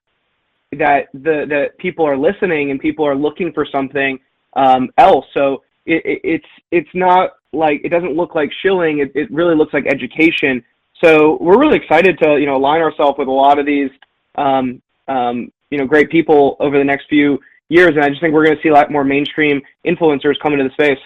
that 0.72 1.08
the 1.14 1.46
that 1.48 1.76
people 1.78 2.06
are 2.06 2.16
listening 2.16 2.70
and 2.70 2.78
people 2.78 3.04
are 3.04 3.16
looking 3.16 3.52
for 3.52 3.66
something 3.66 4.20
um, 4.54 4.88
else. 4.98 5.26
So 5.34 5.64
it, 5.84 6.04
it, 6.04 6.20
it's 6.22 6.48
it's 6.70 6.94
not 6.94 7.32
like 7.52 7.80
it 7.84 7.88
doesn't 7.88 8.16
look 8.16 8.34
like 8.34 8.52
shilling. 8.62 8.98
It, 8.98 9.12
it 9.14 9.30
really 9.30 9.54
looks 9.54 9.72
like 9.72 9.86
education. 9.86 10.64
So 11.02 11.38
we're 11.40 11.58
really 11.58 11.76
excited 11.76 12.18
to 12.20 12.38
you 12.38 12.46
know 12.46 12.56
align 12.56 12.80
ourselves 12.80 13.18
with 13.18 13.28
a 13.28 13.32
lot 13.32 13.58
of 13.58 13.66
these 13.66 13.90
um, 14.36 14.80
um, 15.08 15.52
you 15.70 15.78
know 15.78 15.86
great 15.86 16.10
people 16.10 16.56
over 16.60 16.78
the 16.78 16.84
next 16.84 17.08
few 17.08 17.40
years, 17.68 17.90
and 17.94 18.04
I 18.04 18.08
just 18.08 18.20
think 18.20 18.34
we're 18.34 18.44
going 18.44 18.56
to 18.56 18.62
see 18.62 18.68
a 18.68 18.72
lot 18.72 18.90
more 18.90 19.04
mainstream 19.04 19.62
influencers 19.84 20.38
come 20.40 20.52
into 20.52 20.64
the 20.64 20.70
space. 20.70 20.98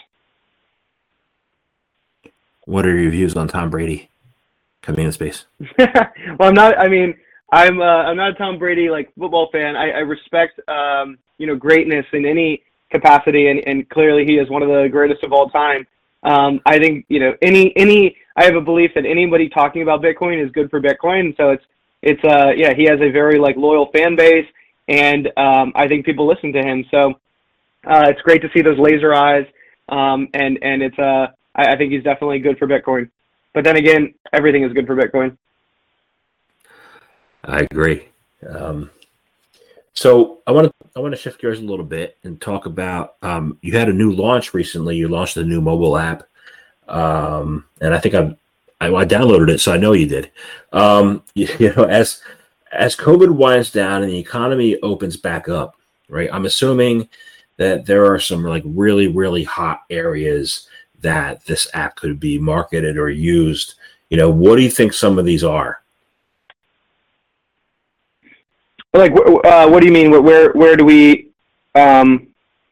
What 2.66 2.86
are 2.86 2.98
your 2.98 3.10
views 3.10 3.36
on 3.36 3.48
Tom 3.48 3.70
Brady 3.70 4.08
coming 4.82 5.04
into 5.04 5.12
space? 5.12 5.44
well, 5.78 6.08
I'm 6.40 6.54
not. 6.54 6.78
I 6.78 6.88
mean, 6.88 7.14
I'm 7.52 7.80
uh, 7.80 7.84
I'm 7.84 8.16
not 8.16 8.30
a 8.30 8.34
Tom 8.34 8.58
Brady 8.58 8.90
like 8.90 9.12
football 9.18 9.48
fan. 9.52 9.76
I, 9.76 9.90
I 9.90 9.98
respect 9.98 10.60
um, 10.68 11.18
you 11.38 11.46
know 11.46 11.56
greatness 11.56 12.06
in 12.12 12.26
any 12.26 12.62
capacity, 12.90 13.48
and, 13.48 13.60
and 13.66 13.88
clearly 13.90 14.24
he 14.24 14.38
is 14.38 14.48
one 14.48 14.62
of 14.62 14.68
the 14.68 14.88
greatest 14.90 15.22
of 15.24 15.32
all 15.32 15.50
time. 15.50 15.86
Um, 16.24 16.60
I 16.66 16.78
think 16.78 17.06
you 17.08 17.20
know 17.20 17.34
any 17.42 17.76
any. 17.76 18.16
I 18.36 18.44
have 18.44 18.56
a 18.56 18.60
belief 18.60 18.90
that 18.94 19.06
anybody 19.06 19.48
talking 19.48 19.82
about 19.82 20.02
Bitcoin 20.02 20.44
is 20.44 20.50
good 20.52 20.70
for 20.70 20.80
Bitcoin. 20.80 21.36
So 21.36 21.50
it's 21.50 21.64
it's 22.02 22.24
uh 22.24 22.52
yeah 22.56 22.74
he 22.74 22.84
has 22.84 23.00
a 23.00 23.10
very 23.10 23.38
like 23.38 23.56
loyal 23.56 23.90
fan 23.92 24.16
base, 24.16 24.46
and 24.88 25.30
um, 25.36 25.72
I 25.74 25.86
think 25.86 26.04
people 26.04 26.26
listen 26.26 26.52
to 26.52 26.62
him. 26.62 26.84
So 26.90 27.14
uh, 27.86 28.06
it's 28.08 28.20
great 28.22 28.42
to 28.42 28.50
see 28.54 28.62
those 28.62 28.78
laser 28.78 29.14
eyes, 29.14 29.46
um, 29.90 30.28
and 30.34 30.58
and 30.62 30.82
it's 30.82 30.98
uh 30.98 31.28
I, 31.54 31.72
I 31.72 31.76
think 31.76 31.92
he's 31.92 32.02
definitely 32.02 32.38
good 32.38 32.58
for 32.58 32.66
Bitcoin. 32.66 33.10
But 33.52 33.64
then 33.64 33.76
again, 33.76 34.14
everything 34.32 34.64
is 34.64 34.72
good 34.72 34.86
for 34.86 34.96
Bitcoin. 34.96 35.36
I 37.44 37.60
agree. 37.70 38.08
Um, 38.48 38.90
so 39.94 40.42
I 40.46 40.52
want 40.52 40.66
to 40.66 40.74
I 40.96 41.00
want 41.00 41.14
to 41.14 41.20
shift 41.20 41.40
gears 41.40 41.60
a 41.60 41.64
little 41.64 41.84
bit 41.84 42.18
and 42.24 42.40
talk 42.40 42.66
about 42.66 43.14
um, 43.22 43.58
you 43.62 43.76
had 43.76 43.88
a 43.88 43.92
new 43.92 44.12
launch 44.12 44.52
recently. 44.52 44.96
You 44.96 45.08
launched 45.08 45.36
a 45.36 45.44
new 45.44 45.60
mobile 45.60 45.96
app, 45.96 46.24
um, 46.88 47.64
and 47.80 47.94
I 47.94 47.98
think 47.98 48.14
I, 48.14 48.36
I, 48.80 48.92
I 48.92 49.04
downloaded 49.04 49.50
it, 49.50 49.60
so 49.60 49.72
I 49.72 49.76
know 49.76 49.92
you 49.92 50.06
did. 50.06 50.32
Um, 50.72 51.22
you, 51.34 51.48
you, 51.58 51.72
know, 51.74 51.84
as 51.84 52.22
as 52.72 52.96
COVID 52.96 53.30
winds 53.34 53.70
down 53.70 54.02
and 54.02 54.10
the 54.10 54.18
economy 54.18 54.78
opens 54.82 55.16
back 55.16 55.48
up, 55.48 55.76
right? 56.08 56.28
I'm 56.32 56.46
assuming 56.46 57.08
that 57.56 57.86
there 57.86 58.12
are 58.12 58.18
some 58.18 58.42
like 58.42 58.64
really 58.66 59.06
really 59.06 59.44
hot 59.44 59.82
areas 59.90 60.68
that 61.02 61.44
this 61.44 61.68
app 61.72 61.94
could 61.94 62.18
be 62.18 62.36
marketed 62.38 62.98
or 62.98 63.10
used. 63.10 63.74
You 64.10 64.16
know, 64.16 64.30
what 64.30 64.56
do 64.56 64.62
you 64.62 64.70
think 64.70 64.92
some 64.92 65.18
of 65.18 65.24
these 65.24 65.44
are? 65.44 65.83
Like, 68.94 69.12
uh, 69.12 69.68
what 69.68 69.80
do 69.80 69.86
you 69.86 69.92
mean? 69.92 70.10
Where 70.10 70.52
where 70.52 70.76
do 70.76 70.84
we, 70.84 71.30
um, 71.74 72.28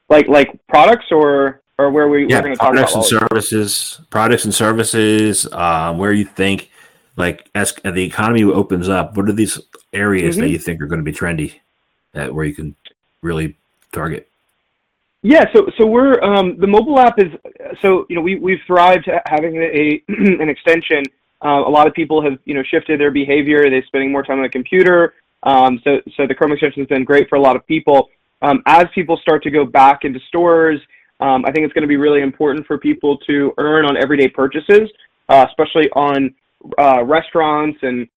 like 0.09 0.29
like 0.29 0.59
products 0.69 1.07
or 1.11 1.63
or 1.79 1.91
where 1.91 2.09
we 2.09 2.27
yeah, 2.29 2.37
we're 2.37 2.43
going 2.43 2.55
to 2.55 2.59
talk 2.59 2.73
products 2.73 2.93
about 2.93 3.11
and 3.11 3.29
services, 3.29 4.01
products 4.09 4.45
and 4.45 4.55
services. 4.55 5.53
Um, 5.53 5.99
where 5.99 6.13
you 6.13 6.25
think, 6.25 6.71
like 7.17 7.51
as, 7.57 7.75
as 7.85 7.95
the 7.95 8.05
economy 8.05 8.45
opens 8.45 8.89
up, 8.89 9.17
what 9.17 9.29
are 9.29 9.33
these 9.33 9.59
areas 9.93 10.37
Mm-hmm. 10.37 10.45
that 10.45 10.51
you 10.51 10.59
think 10.59 10.81
are 10.81 10.87
going 10.87 11.01
to 11.01 11.05
be 11.05 11.13
trendy, 11.13 11.55
that 12.13 12.33
where 12.33 12.45
you 12.45 12.55
can 12.55 12.77
really 13.21 13.57
target? 13.91 14.29
Yeah, 15.23 15.45
so 15.53 15.71
so 15.77 15.87
we're 15.87 16.23
um, 16.23 16.57
the 16.59 16.67
mobile 16.67 17.01
app 17.01 17.19
is 17.19 17.33
so 17.81 18.07
you 18.09 18.17
know 18.17 18.23
we 18.23 18.37
we've 18.37 18.61
thrived 18.67 19.09
having 19.27 19.57
a 19.57 20.03
an 20.09 20.49
extension. 20.49 21.05
Uh, 21.45 21.65
a 21.67 21.71
lot 21.71 21.89
of 21.89 21.95
people 21.95 22.23
have 22.23 22.39
you 22.45 22.55
know 22.55 22.63
shifted 22.63 23.01
their 23.01 23.11
behavior. 23.11 23.69
They're 23.69 23.85
spending 23.87 24.13
more 24.13 24.23
time 24.23 24.39
on 24.39 24.45
the 24.45 24.49
computer. 24.49 25.15
Um, 25.45 25.81
so 25.85 26.01
so 26.17 26.27
the 26.27 26.35
Chrome 26.35 26.53
extension 26.53 26.83
has 26.83 26.89
been 26.89 27.05
great 27.05 27.29
for 27.29 27.37
a 27.37 27.41
lot 27.41 27.57
of 27.57 27.67
people. 27.67 28.09
Um, 28.43 28.63
as 28.67 28.87
people 28.95 29.17
start 29.19 29.43
to 29.45 29.51
go 29.51 29.65
back 29.65 30.01
into 30.05 30.21
stores, 30.29 30.81
um, 31.21 31.45
I 31.47 31.53
think 31.53 31.65
it's 31.65 31.73
going 31.73 31.83
to 31.83 31.89
be 31.89 31.97
really 31.97 32.23
important 32.23 32.67
for 32.67 32.79
people 32.79 33.17
to 33.29 33.53
earn 33.59 33.85
on 33.85 33.97
everyday 33.97 34.29
purchases, 34.29 34.91
uh, 35.29 35.47
especially 35.49 35.89
on 35.91 36.35
uh, 36.79 37.05
restaurants 37.05 37.79
and 37.83 38.09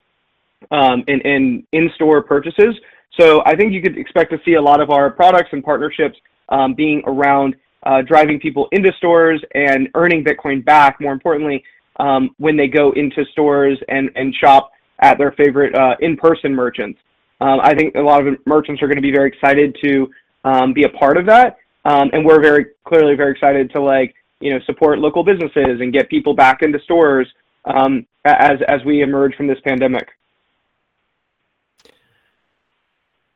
um, 0.71 1.03
and, 1.07 1.21
and 1.25 1.63
in-store 1.73 2.23
purchases. 2.23 2.75
So 3.19 3.43
I 3.45 3.55
think 3.55 3.71
you 3.71 3.81
could 3.81 3.97
expect 3.97 4.31
to 4.31 4.39
see 4.43 4.55
a 4.55 4.61
lot 4.61 4.81
of 4.81 4.89
our 4.89 5.09
products 5.11 5.49
and 5.51 5.63
partnerships 5.63 6.17
um, 6.49 6.73
being 6.73 7.03
around 7.05 7.55
uh, 7.83 8.01
driving 8.01 8.39
people 8.39 8.67
into 8.71 8.91
stores 8.97 9.41
and 9.53 9.89
earning 9.93 10.23
Bitcoin 10.23 10.65
back. 10.65 10.99
More 10.99 11.13
importantly, 11.13 11.63
um, 11.99 12.31
when 12.37 12.57
they 12.57 12.67
go 12.67 12.91
into 12.91 13.23
stores 13.31 13.79
and, 13.89 14.09
and 14.15 14.33
shop 14.33 14.71
at 14.99 15.17
their 15.17 15.31
favorite 15.33 15.75
uh, 15.75 15.95
in-person 15.99 16.53
merchants. 16.53 16.99
Um, 17.41 17.59
I 17.61 17.75
think 17.75 17.95
a 17.95 18.01
lot 18.01 18.25
of 18.25 18.35
merchants 18.45 18.81
are 18.81 18.87
going 18.87 18.97
to 18.97 19.01
be 19.01 19.11
very 19.11 19.27
excited 19.27 19.75
to 19.83 20.09
um, 20.43 20.73
be 20.73 20.83
a 20.83 20.89
part 20.89 21.17
of 21.17 21.25
that, 21.25 21.57
um, 21.83 22.09
and 22.13 22.25
we're 22.25 22.41
very 22.41 22.67
clearly 22.85 23.15
very 23.15 23.31
excited 23.31 23.71
to 23.71 23.81
like 23.81 24.15
you 24.39 24.53
know 24.53 24.59
support 24.65 24.99
local 24.99 25.23
businesses 25.23 25.81
and 25.81 25.91
get 25.91 26.09
people 26.09 26.33
back 26.33 26.61
into 26.61 26.79
stores 26.81 27.27
um, 27.65 28.05
as 28.23 28.59
as 28.67 28.83
we 28.85 29.01
emerge 29.01 29.35
from 29.35 29.47
this 29.47 29.59
pandemic. 29.65 30.07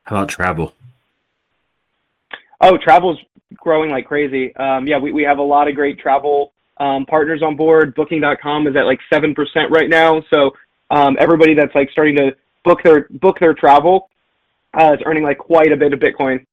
How 0.04 0.16
about 0.16 0.28
travel? 0.28 0.74
Oh, 2.60 2.76
travel's 2.76 3.18
growing 3.54 3.90
like 3.90 4.06
crazy. 4.06 4.54
Um, 4.56 4.86
yeah, 4.86 4.98
we, 4.98 5.12
we 5.12 5.22
have 5.22 5.38
a 5.38 5.42
lot 5.42 5.68
of 5.68 5.74
great 5.74 5.98
travel 5.98 6.52
um, 6.78 7.06
partners 7.06 7.42
on 7.42 7.56
board. 7.56 7.94
Booking.com 7.94 8.66
is 8.66 8.76
at 8.76 8.86
like 8.86 8.98
seven 9.12 9.34
percent 9.34 9.70
right 9.70 9.88
now. 9.88 10.22
So 10.32 10.52
um, 10.90 11.16
everybody 11.20 11.54
that's 11.54 11.74
like 11.74 11.90
starting 11.90 12.16
to 12.16 12.34
book 12.64 12.82
their 12.82 13.06
book 13.10 13.38
their 13.38 13.54
travel 13.54 14.10
uh, 14.74 14.94
is 14.94 15.02
earning 15.06 15.24
like 15.24 15.38
quite 15.38 15.72
a 15.72 15.76
bit 15.76 15.92
of 15.92 16.00
Bitcoin. 16.00 16.44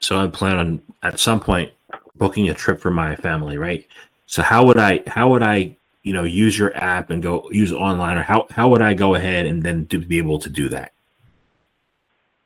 So 0.00 0.18
I 0.18 0.26
plan 0.28 0.56
on 0.56 0.82
at 1.02 1.20
some 1.20 1.40
point 1.40 1.72
booking 2.16 2.48
a 2.48 2.54
trip 2.54 2.80
for 2.80 2.90
my 2.90 3.16
family, 3.16 3.58
right? 3.58 3.86
So 4.26 4.42
how 4.42 4.64
would 4.66 4.78
I 4.78 5.02
how 5.06 5.30
would 5.30 5.42
I 5.42 5.76
you 6.02 6.12
know 6.12 6.24
use 6.24 6.58
your 6.58 6.74
app 6.76 7.10
and 7.10 7.22
go 7.22 7.48
use 7.50 7.72
online 7.72 8.16
or 8.16 8.22
how 8.22 8.46
how 8.50 8.68
would 8.70 8.82
I 8.82 8.94
go 8.94 9.14
ahead 9.14 9.46
and 9.46 9.62
then 9.62 9.84
be 9.84 10.18
able 10.18 10.38
to 10.38 10.48
do 10.48 10.68
that? 10.70 10.92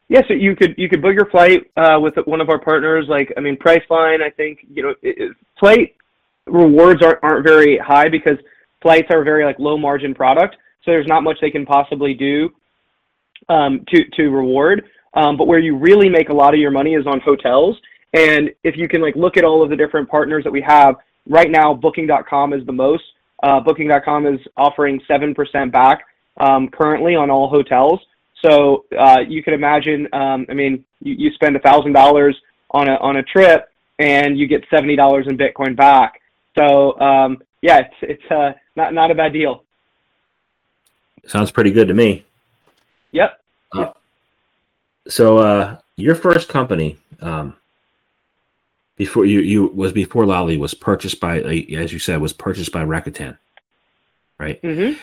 Yeah, 0.09 0.23
so 0.29 0.35
you 0.35 0.55
could 0.55 0.75
you 0.77 0.89
could 0.89 1.01
book 1.01 1.15
your 1.15 1.27
flight 1.27 1.71
uh, 1.77 1.99
with 2.01 2.15
one 2.27 2.41
of 2.41 2.51
our 2.51 2.59
partners. 2.59 3.07
Like 3.09 3.33
I 3.37 3.41
mean, 3.41 3.57
Priceline. 3.57 4.23
I 4.23 4.31
think 4.31 4.67
you 4.73 4.83
know 4.83 4.91
it, 5.03 5.19
it, 5.19 5.37
flight 5.59 5.95
rewards 6.47 7.03
aren't 7.03 7.19
aren't 7.23 7.45
very 7.45 7.79
high 7.79 8.09
because 8.09 8.39
flights 8.85 9.09
are 9.11 9.23
a 9.23 9.25
very 9.25 9.45
like 9.45 9.59
low 9.59 9.77
margin 9.79 10.15
product. 10.15 10.57
So 10.85 10.91
there's 10.91 11.07
not 11.07 11.23
much 11.25 11.39
they 11.41 11.51
can 11.51 11.65
possibly 11.65 12.15
do 12.15 12.51
um, 13.49 13.85
to 13.89 14.05
to 14.17 14.29
reward. 14.29 14.85
Um, 15.15 15.37
but 15.37 15.47
where 15.47 15.59
you 15.59 15.77
really 15.77 16.09
make 16.09 16.29
a 16.29 16.35
lot 16.35 16.55
of 16.55 16.61
your 16.61 16.71
money 16.71 16.95
is 16.95 17.07
on 17.07 17.21
hotels. 17.21 17.77
And 18.13 18.51
if 18.63 18.77
you 18.77 18.89
can 18.89 19.01
like 19.01 19.17
look 19.17 19.37
at 19.37 19.45
all 19.45 19.63
of 19.63 19.71
the 19.71 19.77
different 19.77 20.09
partners 20.09 20.45
that 20.45 20.53
we 20.53 20.61
have 20.63 20.97
right 21.29 21.51
now, 21.51 21.73
Booking.com 21.73 22.53
is 22.53 22.65
the 22.67 22.73
most. 22.73 23.05
Uh, 23.43 23.61
Booking.com 23.61 24.27
is 24.27 24.41
offering 24.57 25.01
seven 25.09 25.35
percent 25.35 25.73
back 25.73 26.05
um, 26.39 26.69
currently 26.69 27.17
on 27.17 27.31
all 27.31 27.49
hotels. 27.49 28.01
So 28.45 28.85
uh, 28.99 29.21
you 29.27 29.43
can 29.43 29.55
imagine. 29.55 30.07
Um, 30.13 30.47
I 30.51 30.55
mean, 30.55 30.85
you, 31.01 31.15
you 31.15 31.31
spend 31.33 31.59
thousand 31.65 31.93
dollars 31.93 32.37
on 32.73 32.89
a 32.89 32.97
on 32.97 33.17
a 33.17 33.23
trip, 33.23 33.71
and 33.99 34.39
you 34.39 34.47
get 34.47 34.63
seventy 34.69 34.97
dollars 34.97 35.27
in 35.29 35.39
Bitcoin 35.39 35.75
back. 35.75 36.21
So 36.59 36.99
um, 37.01 37.43
yeah, 37.63 37.79
it's 37.79 37.95
it's 38.03 38.31
uh, 38.31 38.53
not 38.77 38.95
not 38.95 39.11
a 39.11 39.15
bad 39.15 39.33
deal. 39.33 39.65
Sounds 41.27 41.51
pretty 41.51 41.71
good 41.71 41.89
to 41.89 41.95
me. 41.95 42.25
Yep. 43.13 43.41
Uh, 43.73 43.93
so 45.09 45.39
uh, 45.39 45.79
your 45.97 46.15
first 46.15 46.49
company, 46.49 46.99
um, 47.21 47.55
before 48.97 49.25
you 49.25 49.41
you 49.41 49.67
was 49.69 49.93
before 49.93 50.27
Lolli 50.27 50.59
was 50.59 50.75
purchased 50.75 51.21
by, 51.21 51.41
as 51.41 51.93
you 51.93 51.99
said, 51.99 52.21
was 52.21 52.33
purchased 52.33 52.73
by 52.73 52.85
Rakuten, 52.85 53.39
right? 54.39 54.61
Mm-hmm. 54.63 55.01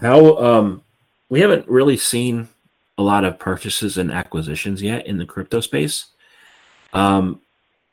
How 0.00 0.36
um, 0.36 0.82
we 1.28 1.40
haven't 1.40 1.68
really 1.68 1.96
seen 1.96 2.48
a 2.96 3.02
lot 3.02 3.24
of 3.24 3.38
purchases 3.38 3.98
and 3.98 4.10
acquisitions 4.10 4.82
yet 4.82 5.06
in 5.06 5.18
the 5.18 5.26
crypto 5.26 5.60
space. 5.60 6.06
Um, 6.92 7.40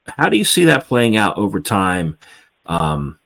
how 0.05 0.29
do 0.29 0.37
you 0.37 0.43
see 0.43 0.65
that 0.65 0.87
playing 0.87 1.17
out 1.17 1.37
over 1.37 1.59
time 1.59 2.17
um, 2.65 3.19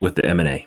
with 0.00 0.14
the 0.14 0.24
M 0.24 0.40
and 0.40 0.48
A? 0.48 0.66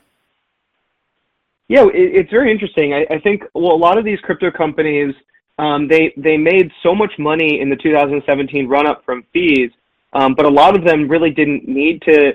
Yeah, 1.68 1.86
it, 1.86 1.94
it's 1.94 2.32
very 2.32 2.52
interesting. 2.52 2.94
I, 2.94 3.06
I, 3.10 3.20
think 3.20 3.44
well, 3.54 3.72
a 3.72 3.76
lot 3.76 3.98
of 3.98 4.06
these 4.06 4.20
crypto 4.20 4.52
companies 4.52 5.16
um, 5.60 5.88
they 5.88 6.14
they 6.18 6.38
made 6.38 6.72
so 6.82 6.96
much 6.96 7.14
money 7.20 7.62
in 7.62 7.70
the 7.70 7.76
2017 7.76 8.68
run 8.68 8.88
up 8.88 9.04
from 9.06 9.24
fees, 9.34 9.72
um, 10.14 10.34
but 10.34 10.46
a 10.46 10.50
lot 10.50 10.76
of 10.76 10.84
them 10.84 11.08
really 11.08 11.30
didn't 11.30 11.68
need 11.68 12.02
to, 12.04 12.34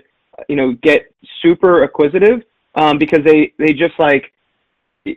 you 0.48 0.56
know, 0.56 0.72
get 0.82 1.12
super 1.42 1.82
acquisitive 1.82 2.42
um, 2.76 2.98
because 2.98 3.24
they 3.24 3.52
they 3.58 3.72
just 3.72 3.98
like 3.98 4.32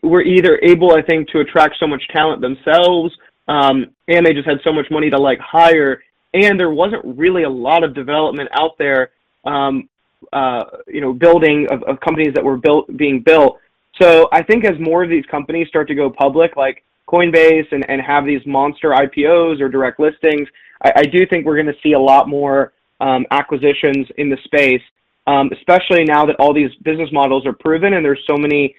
were 0.02 0.24
either 0.24 0.60
able, 0.64 0.94
I 0.94 1.02
think, 1.04 1.30
to 1.30 1.42
attract 1.42 1.76
so 1.80 1.86
much 1.86 2.02
talent 2.12 2.42
themselves, 2.42 3.14
um, 3.48 3.92
and 4.08 4.26
they 4.26 4.34
just 4.34 4.48
had 4.48 4.60
so 4.64 4.74
much 4.74 4.90
money 4.90 5.12
to 5.12 5.20
like 5.20 5.40
hire, 5.40 6.02
and 6.34 6.60
there 6.60 6.72
wasn't 6.72 7.04
really 7.06 7.44
a 7.44 7.50
lot 7.50 7.84
of 7.84 7.94
development 7.94 8.50
out 8.54 8.78
there, 8.80 9.12
um, 9.46 9.88
uh, 10.34 10.64
you 10.88 11.02
know, 11.02 11.14
building 11.14 11.68
of, 11.70 11.84
of 11.84 12.00
companies 12.00 12.34
that 12.34 12.44
were 12.44 12.58
built 12.58 12.96
being 12.98 13.22
built. 13.22 13.60
So 14.02 14.30
I 14.32 14.42
think 14.42 14.66
as 14.66 14.80
more 14.80 15.04
of 15.04 15.10
these 15.10 15.26
companies 15.26 15.68
start 15.68 15.88
to 15.90 15.96
go 15.96 16.10
public, 16.10 16.56
like 16.56 16.84
Coinbase, 17.08 17.72
and, 17.72 17.88
and 17.90 18.02
have 18.02 18.26
these 18.26 18.42
monster 18.46 18.90
IPOs 18.90 19.60
or 19.60 19.70
direct 19.70 20.00
listings, 20.00 20.48
I, 20.84 20.92
I 20.98 21.04
do 21.04 21.26
think 21.26 21.46
we're 21.46 21.62
going 21.62 21.74
to 21.74 21.82
see 21.84 21.94
a 21.94 22.00
lot 22.00 22.30
more 22.30 22.74
um, 23.02 23.26
acquisitions 23.32 24.08
in 24.18 24.30
the 24.30 24.38
space, 24.46 24.82
um, 25.28 25.50
especially 25.52 26.04
now 26.06 26.26
that 26.26 26.36
all 26.38 26.54
these 26.54 26.74
business 26.84 27.10
models 27.12 27.46
are 27.46 27.54
proven 27.54 27.94
and 27.94 28.06
there's 28.06 28.24
so 28.28 28.38
many 28.38 28.76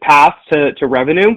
paths 0.00 0.38
to, 0.52 0.72
to 0.74 0.86
revenue 0.86 1.36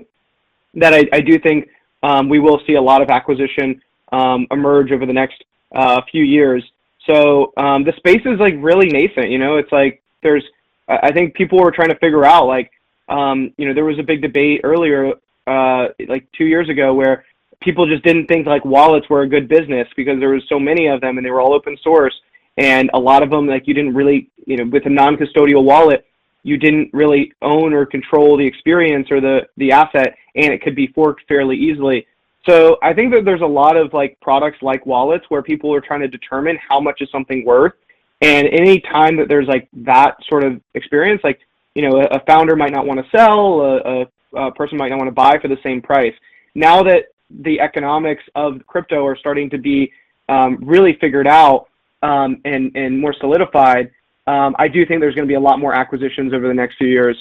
that 0.75 0.93
I, 0.93 1.07
I 1.11 1.21
do 1.21 1.39
think 1.39 1.69
um, 2.03 2.29
we 2.29 2.39
will 2.39 2.61
see 2.67 2.75
a 2.75 2.81
lot 2.81 3.01
of 3.01 3.09
acquisition 3.09 3.81
um, 4.11 4.47
emerge 4.51 4.91
over 4.91 5.05
the 5.05 5.13
next 5.13 5.43
uh, 5.75 6.01
few 6.11 6.23
years. 6.23 6.63
So 7.07 7.53
um, 7.57 7.83
the 7.83 7.93
space 7.97 8.21
is 8.25 8.39
like 8.39 8.55
really 8.57 8.89
nascent. 8.89 9.29
You 9.29 9.39
know, 9.39 9.57
it's 9.57 9.71
like 9.71 10.03
there's 10.21 10.43
I 10.87 11.11
think 11.11 11.33
people 11.33 11.59
were 11.59 11.71
trying 11.71 11.89
to 11.89 11.97
figure 11.97 12.25
out 12.25 12.45
like 12.45 12.71
um, 13.09 13.53
you 13.57 13.67
know 13.67 13.73
there 13.73 13.85
was 13.85 13.99
a 13.99 14.03
big 14.03 14.21
debate 14.21 14.61
earlier 14.63 15.13
uh, 15.47 15.87
like 16.07 16.27
two 16.37 16.45
years 16.45 16.69
ago 16.69 16.93
where 16.93 17.25
people 17.61 17.87
just 17.87 18.03
didn't 18.03 18.27
think 18.27 18.45
like 18.45 18.63
wallets 18.65 19.09
were 19.09 19.21
a 19.21 19.29
good 19.29 19.47
business 19.47 19.87
because 19.95 20.19
there 20.19 20.29
was 20.29 20.43
so 20.47 20.59
many 20.59 20.87
of 20.87 21.01
them 21.01 21.17
and 21.17 21.25
they 21.25 21.31
were 21.31 21.41
all 21.41 21.53
open 21.53 21.77
source 21.83 22.13
and 22.57 22.89
a 22.93 22.99
lot 22.99 23.23
of 23.23 23.29
them 23.29 23.47
like 23.47 23.67
you 23.67 23.73
didn't 23.73 23.95
really 23.95 24.29
you 24.45 24.57
know 24.57 24.65
with 24.65 24.85
a 24.85 24.89
non-custodial 24.89 25.63
wallet 25.63 26.05
you 26.43 26.57
didn't 26.57 26.89
really 26.93 27.31
own 27.41 27.73
or 27.73 27.85
control 27.85 28.37
the 28.37 28.45
experience 28.45 29.09
or 29.09 29.19
the 29.19 29.41
the 29.57 29.71
asset 29.71 30.15
and 30.35 30.53
it 30.53 30.61
could 30.61 30.75
be 30.75 30.87
forked 30.87 31.23
fairly 31.27 31.55
easily 31.55 32.05
so 32.47 32.77
i 32.81 32.93
think 32.93 33.13
that 33.13 33.25
there's 33.25 33.41
a 33.41 33.45
lot 33.45 33.77
of 33.77 33.93
like 33.93 34.17
products 34.21 34.57
like 34.61 34.85
wallets 34.85 35.25
where 35.29 35.41
people 35.41 35.73
are 35.73 35.81
trying 35.81 36.01
to 36.01 36.07
determine 36.07 36.57
how 36.67 36.79
much 36.79 37.01
is 37.01 37.09
something 37.11 37.45
worth 37.45 37.73
and 38.21 38.47
any 38.47 38.79
time 38.79 39.15
that 39.15 39.27
there's 39.27 39.47
like 39.47 39.67
that 39.73 40.15
sort 40.27 40.43
of 40.43 40.59
experience 40.73 41.21
like 41.23 41.39
you 41.75 41.87
know 41.87 42.01
a, 42.01 42.05
a 42.05 42.19
founder 42.21 42.55
might 42.55 42.71
not 42.71 42.85
want 42.85 42.99
to 42.99 43.09
sell 43.11 43.61
a, 43.61 44.01
a 44.01 44.07
uh, 44.35 44.51
person 44.51 44.77
might 44.77 44.89
not 44.89 44.97
want 44.97 45.07
to 45.07 45.13
buy 45.13 45.37
for 45.39 45.47
the 45.47 45.57
same 45.63 45.81
price. 45.81 46.13
Now 46.55 46.83
that 46.83 47.05
the 47.29 47.59
economics 47.59 48.23
of 48.35 48.65
crypto 48.67 49.05
are 49.05 49.15
starting 49.15 49.49
to 49.49 49.57
be 49.57 49.91
um, 50.29 50.57
really 50.61 50.93
figured 50.99 51.27
out 51.27 51.67
um, 52.03 52.41
and, 52.45 52.71
and 52.75 52.99
more 52.99 53.13
solidified, 53.13 53.91
um, 54.27 54.55
I 54.59 54.67
do 54.67 54.85
think 54.85 55.01
there's 55.01 55.15
going 55.15 55.27
to 55.27 55.31
be 55.31 55.35
a 55.35 55.39
lot 55.39 55.59
more 55.59 55.73
acquisitions 55.73 56.33
over 56.33 56.47
the 56.47 56.53
next 56.53 56.77
few 56.77 56.87
years. 56.87 57.17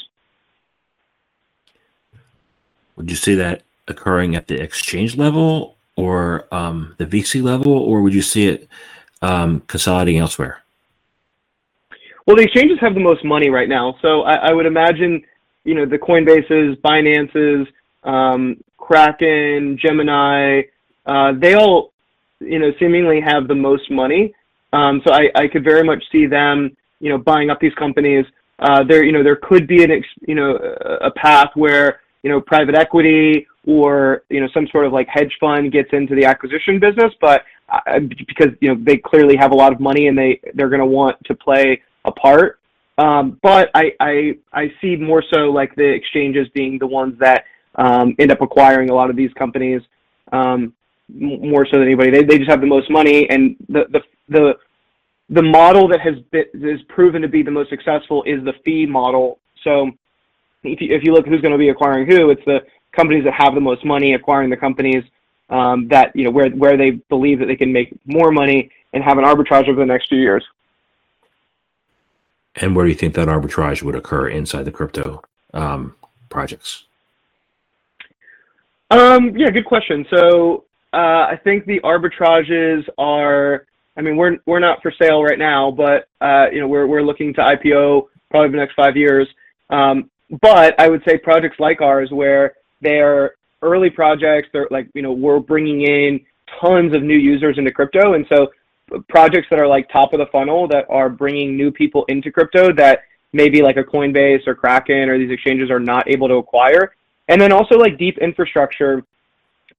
Would 2.96 3.10
you 3.10 3.16
see 3.16 3.34
that 3.34 3.62
occurring 3.88 4.34
at 4.34 4.48
the 4.48 4.60
exchange 4.60 5.16
level 5.16 5.76
or 5.96 6.46
um, 6.52 6.94
the 6.98 7.06
VC 7.06 7.42
level, 7.42 7.72
or 7.72 8.02
would 8.02 8.14
you 8.14 8.22
see 8.22 8.46
it 8.48 8.68
um, 9.22 9.60
consolidating 9.66 10.20
elsewhere? 10.20 10.62
Well, 12.26 12.36
the 12.36 12.42
exchanges 12.42 12.78
have 12.80 12.94
the 12.94 13.00
most 13.00 13.24
money 13.24 13.50
right 13.50 13.68
now, 13.68 13.96
so 14.02 14.22
I, 14.22 14.48
I 14.48 14.52
would 14.52 14.66
imagine 14.66 15.24
you 15.66 15.74
know, 15.74 15.84
the 15.84 15.98
Coinbases, 15.98 16.80
Binances, 16.80 17.66
um, 18.04 18.62
Kraken, 18.78 19.76
Gemini, 19.76 20.62
uh, 21.04 21.32
they 21.32 21.54
all, 21.54 21.92
you 22.40 22.60
know, 22.60 22.72
seemingly 22.78 23.20
have 23.20 23.48
the 23.48 23.54
most 23.54 23.90
money. 23.90 24.32
Um, 24.72 25.02
so 25.04 25.12
I, 25.12 25.28
I 25.34 25.48
could 25.48 25.64
very 25.64 25.82
much 25.82 26.02
see 26.12 26.26
them, 26.26 26.76
you 27.00 27.10
know, 27.10 27.18
buying 27.18 27.50
up 27.50 27.60
these 27.60 27.74
companies. 27.74 28.24
Uh, 28.60 28.84
there, 28.84 29.02
you 29.02 29.12
know, 29.12 29.24
there 29.24 29.36
could 29.36 29.66
be 29.66 29.82
an, 29.82 29.90
ex, 29.90 30.06
you 30.26 30.36
know, 30.36 30.54
a 30.54 31.10
path 31.10 31.50
where, 31.54 32.00
you 32.22 32.30
know, 32.30 32.40
private 32.40 32.76
equity 32.76 33.46
or, 33.66 34.22
you 34.30 34.40
know, 34.40 34.48
some 34.54 34.66
sort 34.68 34.86
of 34.86 34.92
like 34.92 35.08
hedge 35.08 35.36
fund 35.40 35.72
gets 35.72 35.90
into 35.92 36.14
the 36.14 36.24
acquisition 36.24 36.78
business, 36.78 37.12
but 37.20 37.44
uh, 37.68 37.98
because, 37.98 38.52
you 38.60 38.68
know, 38.72 38.80
they 38.82 38.96
clearly 38.96 39.36
have 39.36 39.50
a 39.50 39.54
lot 39.54 39.72
of 39.72 39.80
money 39.80 40.06
and 40.06 40.16
they, 40.16 40.40
they're 40.54 40.68
going 40.68 40.80
to 40.80 40.86
want 40.86 41.16
to 41.24 41.34
play 41.34 41.82
a 42.04 42.12
part. 42.12 42.60
Um, 42.98 43.38
but 43.42 43.70
I, 43.74 43.92
I, 44.00 44.38
I 44.52 44.72
see 44.80 44.96
more 44.96 45.22
so 45.32 45.50
like 45.50 45.74
the 45.74 45.84
exchanges 45.84 46.48
being 46.54 46.78
the 46.78 46.86
ones 46.86 47.18
that 47.18 47.44
um, 47.74 48.14
end 48.18 48.30
up 48.30 48.40
acquiring 48.40 48.88
a 48.90 48.94
lot 48.94 49.10
of 49.10 49.16
these 49.16 49.32
companies 49.34 49.82
um, 50.32 50.72
more 51.08 51.66
so 51.66 51.78
than 51.78 51.86
anybody. 51.86 52.10
They, 52.10 52.22
they 52.22 52.38
just 52.38 52.50
have 52.50 52.60
the 52.60 52.66
most 52.66 52.90
money, 52.90 53.28
and 53.28 53.56
the 53.68 53.84
the 53.90 54.00
the 54.28 54.54
the 55.28 55.42
model 55.42 55.88
that 55.88 56.00
has 56.00 56.14
been, 56.30 56.46
is 56.54 56.80
proven 56.88 57.20
to 57.22 57.28
be 57.28 57.42
the 57.42 57.50
most 57.50 57.70
successful 57.70 58.22
is 58.24 58.42
the 58.44 58.54
fee 58.64 58.86
model. 58.86 59.38
So 59.62 59.90
if 60.62 60.80
you, 60.80 60.94
if 60.94 61.04
you 61.04 61.12
look 61.12 61.26
who's 61.26 61.40
going 61.40 61.52
to 61.52 61.58
be 61.58 61.68
acquiring 61.68 62.10
who, 62.10 62.30
it's 62.30 62.44
the 62.44 62.60
companies 62.96 63.24
that 63.24 63.34
have 63.34 63.54
the 63.54 63.60
most 63.60 63.84
money 63.84 64.14
acquiring 64.14 64.50
the 64.50 64.56
companies 64.56 65.04
um, 65.50 65.86
that 65.88 66.14
you 66.14 66.24
know 66.24 66.30
where 66.30 66.50
where 66.50 66.76
they 66.76 66.90
believe 66.90 67.38
that 67.38 67.46
they 67.46 67.56
can 67.56 67.72
make 67.72 67.94
more 68.04 68.32
money 68.32 68.70
and 68.92 69.04
have 69.04 69.18
an 69.18 69.24
arbitrage 69.24 69.68
over 69.68 69.78
the 69.78 69.86
next 69.86 70.08
few 70.08 70.18
years. 70.18 70.44
And 72.56 72.74
where 72.74 72.86
do 72.86 72.90
you 72.90 72.96
think 72.96 73.14
that 73.14 73.28
arbitrage 73.28 73.82
would 73.82 73.94
occur 73.94 74.28
inside 74.28 74.64
the 74.64 74.72
crypto 74.72 75.22
um, 75.52 75.94
projects? 76.30 76.84
Um, 78.90 79.36
yeah, 79.36 79.50
good 79.50 79.66
question. 79.66 80.06
So 80.10 80.64
uh, 80.92 81.26
I 81.30 81.38
think 81.42 81.66
the 81.66 81.80
arbitrages 81.80 82.88
are. 82.98 83.66
I 83.98 84.02
mean, 84.02 84.16
we're 84.16 84.38
we're 84.46 84.60
not 84.60 84.82
for 84.82 84.90
sale 84.90 85.22
right 85.22 85.38
now, 85.38 85.70
but 85.70 86.08
uh, 86.20 86.46
you 86.52 86.60
know 86.60 86.68
we're 86.68 86.86
we're 86.86 87.02
looking 87.02 87.32
to 87.34 87.40
IPO 87.40 88.08
probably 88.30 88.50
the 88.50 88.56
next 88.56 88.74
five 88.74 88.96
years. 88.96 89.28
Um, 89.70 90.10
but 90.42 90.78
I 90.80 90.88
would 90.88 91.02
say 91.06 91.18
projects 91.18 91.58
like 91.60 91.80
ours, 91.80 92.10
where 92.10 92.55
they 92.80 93.00
are 93.00 93.34
early 93.62 93.90
projects, 93.90 94.48
they're 94.52 94.68
like 94.70 94.88
you 94.94 95.02
know 95.02 95.12
we're 95.12 95.40
bringing 95.40 95.82
in 95.82 96.20
tons 96.60 96.94
of 96.94 97.02
new 97.02 97.16
users 97.18 97.58
into 97.58 97.70
crypto, 97.70 98.14
and 98.14 98.26
so 98.28 98.48
projects 99.08 99.48
that 99.50 99.58
are 99.58 99.66
like 99.66 99.88
top 99.88 100.12
of 100.12 100.18
the 100.18 100.26
funnel 100.26 100.68
that 100.68 100.86
are 100.88 101.08
bringing 101.08 101.56
new 101.56 101.70
people 101.70 102.04
into 102.08 102.30
crypto 102.30 102.72
that 102.72 103.00
maybe 103.32 103.62
like 103.62 103.76
a 103.76 103.84
Coinbase 103.84 104.46
or 104.46 104.54
Kraken 104.54 105.08
or 105.08 105.18
these 105.18 105.30
exchanges 105.30 105.70
are 105.70 105.80
not 105.80 106.08
able 106.08 106.28
to 106.28 106.34
acquire. 106.34 106.94
And 107.28 107.40
then 107.40 107.52
also 107.52 107.76
like 107.76 107.98
deep 107.98 108.18
infrastructure. 108.18 109.04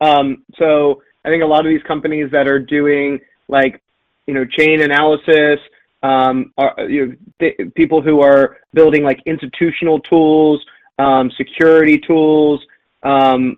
Um, 0.01 0.43
so 0.57 1.01
I 1.23 1.29
think 1.29 1.43
a 1.43 1.47
lot 1.47 1.65
of 1.65 1.69
these 1.69 1.83
companies 1.83 2.29
that 2.31 2.47
are 2.47 2.59
doing 2.59 3.19
like, 3.47 3.81
you 4.27 4.33
know, 4.33 4.45
chain 4.45 4.81
analysis, 4.81 5.59
um, 6.03 6.53
are 6.57 6.75
you 6.87 7.05
know, 7.05 7.15
th- 7.39 7.73
people 7.75 8.01
who 8.01 8.21
are 8.21 8.57
building 8.73 9.03
like 9.03 9.21
institutional 9.25 9.99
tools, 10.01 10.63
um, 10.99 11.31
security 11.31 11.97
tools, 11.97 12.63
um, 13.07 13.57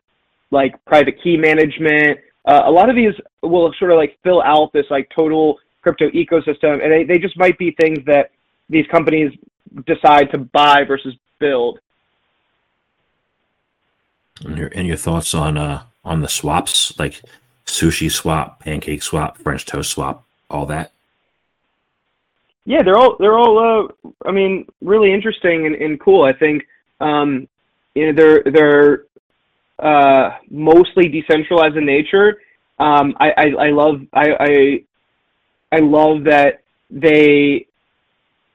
like 0.51 0.73
private 0.85 1.21
key 1.21 1.37
management, 1.37 2.19
uh, 2.45 2.63
a 2.65 2.71
lot 2.71 2.89
of 2.89 2.95
these 2.95 3.13
will 3.41 3.73
sort 3.79 3.91
of 3.91 3.97
like 3.97 4.17
fill 4.23 4.41
out 4.41 4.71
this 4.73 4.85
like 4.89 5.09
total 5.15 5.59
crypto 5.81 6.09
ecosystem, 6.09 6.83
and 6.83 6.91
they, 6.91 7.03
they 7.03 7.19
just 7.19 7.37
might 7.37 7.57
be 7.57 7.71
things 7.71 7.99
that 8.05 8.31
these 8.69 8.85
companies 8.87 9.31
decide 9.85 10.31
to 10.31 10.37
buy 10.37 10.83
versus 10.83 11.15
build. 11.39 11.79
And 14.45 14.57
your 14.57 14.67
and 14.67 14.87
your 14.87 14.97
thoughts 14.97 15.33
on 15.33 15.57
uh 15.57 15.83
on 16.05 16.21
the 16.21 16.29
swaps 16.29 16.97
like 16.97 17.21
sushi 17.65 18.09
swap, 18.11 18.61
pancake 18.61 19.03
swap, 19.03 19.37
French 19.37 19.65
toast 19.65 19.91
swap, 19.91 20.25
all 20.49 20.65
that. 20.67 20.91
Yeah, 22.65 22.83
they're 22.83 22.97
all 22.97 23.17
they're 23.19 23.37
all 23.37 23.57
uh, 23.59 24.11
I 24.25 24.31
mean 24.31 24.65
really 24.81 25.11
interesting 25.11 25.65
and, 25.65 25.75
and 25.75 25.99
cool. 25.99 26.23
I 26.23 26.33
think 26.33 26.67
um, 26.99 27.47
you 27.95 28.07
know 28.07 28.13
they're 28.13 28.43
they're 28.51 29.03
uh, 29.79 30.37
mostly 30.49 31.07
decentralized 31.07 31.77
in 31.77 31.85
nature. 31.85 32.41
Um, 32.79 33.15
I, 33.19 33.31
I, 33.31 33.45
I, 33.67 33.69
love 33.71 34.01
I, 34.13 34.31
I, 34.39 34.83
I 35.71 35.79
love 35.79 36.23
that 36.25 36.61
they 36.89 37.67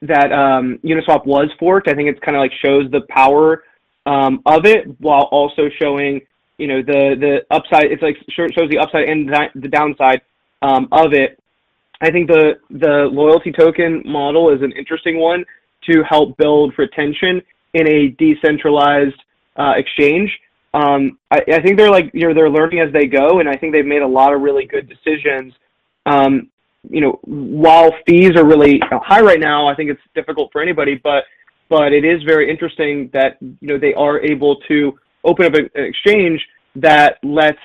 that 0.01 0.31
um, 0.31 0.79
Uniswap 0.83 1.25
was 1.25 1.49
forked. 1.59 1.87
I 1.87 1.93
think 1.93 2.09
it's 2.09 2.19
kind 2.19 2.35
of 2.35 2.41
like 2.41 2.51
shows 2.63 2.89
the 2.91 3.01
power 3.09 3.63
um, 4.05 4.41
of 4.45 4.65
it 4.65 4.85
while 4.99 5.23
also 5.31 5.69
showing 5.81 6.21
you 6.57 6.67
know 6.67 6.81
the 6.81 7.15
the 7.19 7.55
upside. 7.55 7.85
It's 7.85 8.01
like 8.01 8.17
shows 8.29 8.69
the 8.69 8.77
upside 8.77 9.09
and 9.09 9.29
the 9.55 9.67
downside 9.67 10.21
um, 10.61 10.87
of 10.91 11.13
it. 11.13 11.39
I 12.01 12.11
think 12.11 12.27
the 12.27 12.59
the 12.69 13.09
loyalty 13.11 13.51
token 13.51 14.03
model 14.05 14.53
is 14.53 14.61
an 14.61 14.71
interesting 14.73 15.19
one 15.19 15.45
to 15.89 16.03
help 16.03 16.37
build 16.37 16.73
retention 16.77 17.41
in 17.73 17.87
a 17.87 18.09
decentralized 18.09 19.21
uh, 19.57 19.73
exchange. 19.75 20.31
Um, 20.75 21.17
I, 21.31 21.41
I, 21.47 21.61
think 21.61 21.77
they're 21.77 21.89
like 21.89 22.11
you 22.13 22.27
know 22.27 22.33
they're 22.33 22.49
learning 22.49 22.81
as 22.81 22.91
they 22.91 23.05
go, 23.05 23.39
and 23.39 23.47
I 23.47 23.55
think 23.55 23.71
they've 23.71 23.85
made 23.85 24.01
a 24.01 24.07
lot 24.07 24.33
of 24.33 24.41
really 24.41 24.65
good 24.65 24.89
decisions. 24.89 25.53
Um, 26.05 26.49
you 26.89 26.99
know, 26.99 27.17
while 27.23 27.93
fees 28.05 28.31
are 28.35 28.45
really 28.45 28.81
high 28.91 29.21
right 29.21 29.39
now, 29.39 29.67
I 29.67 29.75
think 29.75 29.89
it's 29.89 30.01
difficult 30.13 30.51
for 30.51 30.61
anybody, 30.61 30.99
but 31.01 31.23
but 31.69 31.93
it 31.93 32.03
is 32.03 32.21
very 32.23 32.49
interesting 32.49 33.09
that 33.13 33.37
you 33.39 33.55
know 33.69 33.77
they 33.77 33.93
are 33.93 34.19
able 34.19 34.57
to 34.67 34.99
open 35.23 35.45
up 35.45 35.53
an 35.53 35.69
exchange 35.75 36.45
that 36.75 37.19
lets 37.23 37.59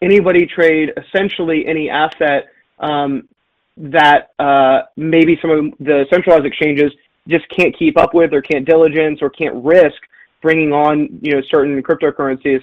anybody 0.00 0.46
trade 0.46 0.90
essentially 0.96 1.66
any 1.66 1.90
asset 1.90 2.46
um, 2.78 3.28
that 3.76 4.30
uh, 4.38 4.82
maybe 4.96 5.38
some 5.42 5.50
of 5.50 5.64
the 5.80 6.06
centralized 6.08 6.46
exchanges 6.46 6.90
just 7.28 7.46
can't 7.50 7.76
keep 7.78 7.98
up 7.98 8.14
with 8.14 8.32
or 8.32 8.40
can't 8.40 8.64
diligence 8.64 9.20
or 9.20 9.28
can't 9.28 9.54
risk 9.62 10.00
bringing 10.44 10.72
on 10.72 11.08
you 11.22 11.32
know 11.32 11.42
certain 11.50 11.82
cryptocurrencies. 11.82 12.60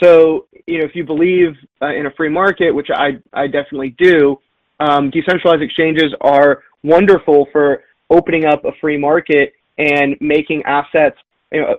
So 0.00 0.46
you 0.66 0.78
know 0.78 0.84
if 0.84 0.94
you 0.94 1.04
believe 1.04 1.56
uh, 1.80 1.94
in 1.98 2.06
a 2.06 2.12
free 2.12 2.28
market, 2.28 2.70
which 2.70 2.90
I 2.94 3.18
I 3.32 3.46
definitely 3.48 3.96
do, 3.98 4.38
um, 4.78 5.10
decentralized 5.10 5.62
exchanges 5.62 6.12
are 6.20 6.62
wonderful 6.84 7.48
for 7.50 7.82
opening 8.10 8.44
up 8.44 8.64
a 8.64 8.72
free 8.80 8.98
market 8.98 9.54
and 9.78 10.16
making 10.20 10.62
assets, 10.64 11.16
you 11.50 11.62
know, 11.62 11.76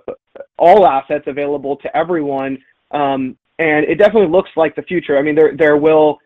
all 0.58 0.86
assets 0.86 1.24
available 1.28 1.76
to 1.76 1.96
everyone. 1.96 2.58
Um, 2.90 3.38
and 3.60 3.86
it 3.86 3.96
definitely 3.96 4.28
looks 4.28 4.50
like 4.56 4.74
the 4.74 4.82
future. 4.82 5.16
I 5.16 5.22
mean, 5.22 5.36
there 5.36 5.56
there 5.56 5.76
will 5.76 6.18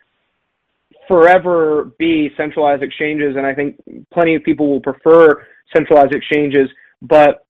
forever 1.07 1.93
be 1.99 2.31
centralized 2.37 2.83
exchanges, 2.83 3.37
and 3.37 3.47
I 3.47 3.55
think 3.55 3.77
plenty 4.11 4.35
of 4.35 4.43
people 4.43 4.71
will 4.71 4.81
prefer 4.81 5.47
centralized 5.75 6.15
exchanges. 6.15 6.71
But 7.03 7.45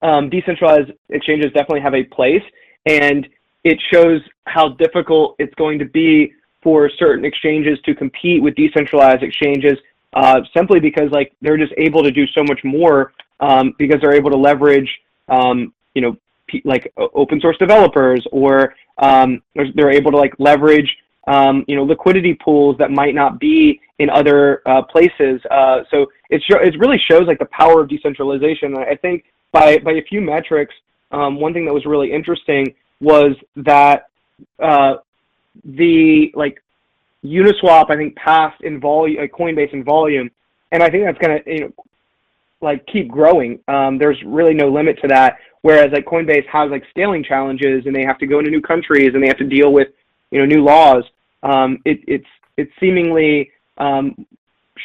um, 0.00 0.30
decentralized 0.30 0.90
exchanges 1.10 1.52
definitely 1.52 1.80
have 1.80 1.94
a 1.94 2.04
place, 2.04 2.42
and 2.86 3.28
it 3.64 3.80
shows 3.92 4.20
how 4.46 4.70
difficult 4.70 5.36
it's 5.38 5.54
going 5.54 5.78
to 5.78 5.84
be 5.84 6.32
for 6.62 6.88
certain 6.98 7.24
exchanges 7.24 7.78
to 7.84 7.94
compete 7.94 8.42
with 8.42 8.54
decentralized 8.54 9.22
exchanges 9.22 9.78
uh, 10.14 10.40
simply 10.54 10.80
because 10.80 11.10
like 11.10 11.32
they're 11.40 11.56
just 11.56 11.72
able 11.78 12.02
to 12.02 12.10
do 12.10 12.26
so 12.28 12.42
much 12.44 12.60
more 12.64 13.12
um, 13.40 13.74
because 13.78 14.00
they're 14.00 14.14
able 14.14 14.30
to 14.30 14.36
leverage 14.36 14.88
um, 15.28 15.72
you 15.94 16.02
know 16.02 16.16
like 16.64 16.92
open 17.14 17.40
source 17.40 17.56
developers 17.58 18.26
or 18.30 18.74
um, 18.98 19.42
they're 19.74 19.90
able 19.90 20.10
to 20.10 20.16
like 20.16 20.34
leverage 20.38 20.96
um, 21.26 21.64
you 21.66 21.76
know 21.76 21.82
liquidity 21.82 22.34
pools 22.34 22.76
that 22.78 22.90
might 22.90 23.14
not 23.14 23.40
be 23.40 23.80
in 23.98 24.10
other 24.10 24.60
uh, 24.66 24.82
places. 24.82 25.40
Uh, 25.50 25.82
so 25.90 26.06
it, 26.30 26.42
sh- 26.42 26.62
it 26.62 26.78
really 26.78 27.00
shows 27.10 27.26
like 27.26 27.38
the 27.38 27.46
power 27.46 27.80
of 27.80 27.88
decentralization. 27.88 28.76
I 28.76 28.96
think 28.96 29.24
by 29.52 29.78
by 29.78 29.92
a 29.92 30.02
few 30.02 30.20
metrics 30.20 30.74
um, 31.12 31.36
one 31.36 31.52
thing 31.52 31.64
that 31.66 31.74
was 31.74 31.86
really 31.86 32.12
interesting 32.12 32.74
was 33.00 33.36
that 33.56 34.08
uh, 34.58 34.96
the 35.64 36.32
like 36.34 36.62
Uniswap, 37.24 37.90
I 37.90 37.96
think 37.96 38.16
passed 38.16 38.62
in 38.62 38.80
volume, 38.80 39.28
Coinbase 39.28 39.72
in 39.72 39.84
volume, 39.84 40.30
and 40.72 40.82
I 40.82 40.90
think 40.90 41.04
that's 41.04 41.18
gonna 41.18 41.40
you 41.46 41.60
know 41.60 41.72
like 42.60 42.84
keep 42.86 43.08
growing. 43.08 43.60
Um, 43.68 43.98
there's 43.98 44.20
really 44.24 44.54
no 44.54 44.68
limit 44.68 44.98
to 45.02 45.08
that. 45.08 45.38
Whereas 45.60 45.92
like 45.92 46.06
Coinbase 46.06 46.46
has 46.46 46.70
like 46.70 46.84
scaling 46.90 47.22
challenges, 47.22 47.84
and 47.86 47.94
they 47.94 48.04
have 48.04 48.18
to 48.18 48.26
go 48.26 48.38
into 48.38 48.50
new 48.50 48.62
countries, 48.62 49.10
and 49.14 49.22
they 49.22 49.28
have 49.28 49.38
to 49.38 49.46
deal 49.46 49.72
with 49.72 49.88
you 50.30 50.38
know 50.38 50.46
new 50.46 50.64
laws. 50.64 51.04
Um, 51.42 51.78
it, 51.84 52.00
it's 52.08 52.26
it's 52.56 52.72
seemingly 52.80 53.50
um, 53.78 54.26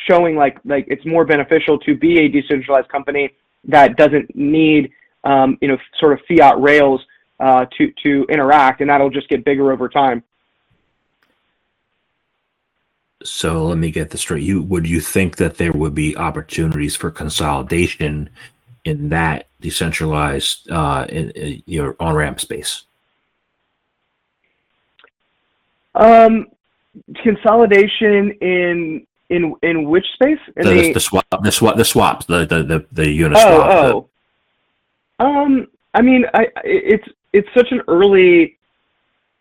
showing 0.08 0.36
like 0.36 0.60
like 0.66 0.86
it's 0.90 1.06
more 1.06 1.24
beneficial 1.24 1.80
to 1.80 1.96
be 1.96 2.20
a 2.20 2.28
decentralized 2.28 2.90
company 2.90 3.34
that 3.68 3.98
doesn't 3.98 4.36
need 4.36 4.92
um, 5.24 5.58
you 5.62 5.68
know 5.68 5.78
sort 6.00 6.14
of 6.14 6.20
fiat 6.28 6.60
rails 6.60 7.02
uh, 7.40 7.66
to 7.78 7.92
to 8.04 8.26
interact, 8.30 8.82
and 8.82 8.90
that'll 8.90 9.10
just 9.10 9.30
get 9.30 9.44
bigger 9.46 9.72
over 9.72 9.90
time. 9.90 10.24
So 13.24 13.66
let 13.66 13.78
me 13.78 13.92
get 13.92 14.12
this 14.12 14.22
straight. 14.22 14.44
You 14.44 14.62
would 14.62 14.88
you 14.88 15.02
think 15.02 15.38
that 15.38 15.58
there 15.58 15.74
would 15.74 15.96
be 15.96 16.16
opportunities 16.16 16.96
for 16.96 17.12
consolidation 17.12 18.30
in 18.86 19.10
that 19.10 19.48
decentralized 19.60 20.70
uh, 20.72 21.06
in, 21.10 21.32
in 21.32 21.64
your 21.66 21.96
on 22.00 22.16
ramp 22.16 22.40
space? 22.40 22.84
Um, 25.96 26.48
consolidation 27.24 28.32
in 28.40 29.08
in 29.30 29.56
in 29.62 29.90
which 29.90 30.06
space? 30.14 30.40
In 30.56 30.68
the, 30.68 30.74
the, 30.74 30.94
the, 30.94 31.00
swap, 31.00 31.26
the 31.44 31.52
swap, 31.52 31.76
the 31.78 31.86
swaps, 31.86 32.26
the 32.26 32.46
the 32.46 32.64
the, 32.64 32.86
the 32.92 33.20
Uniswap. 33.20 33.36
Oh, 33.36 34.10
oh. 35.20 35.26
Um, 35.26 35.68
I 35.94 36.02
mean, 36.02 36.26
I 36.34 36.48
it's 36.64 37.08
it's 37.34 37.48
such 37.56 37.72
an 37.72 37.82
early 37.88 38.58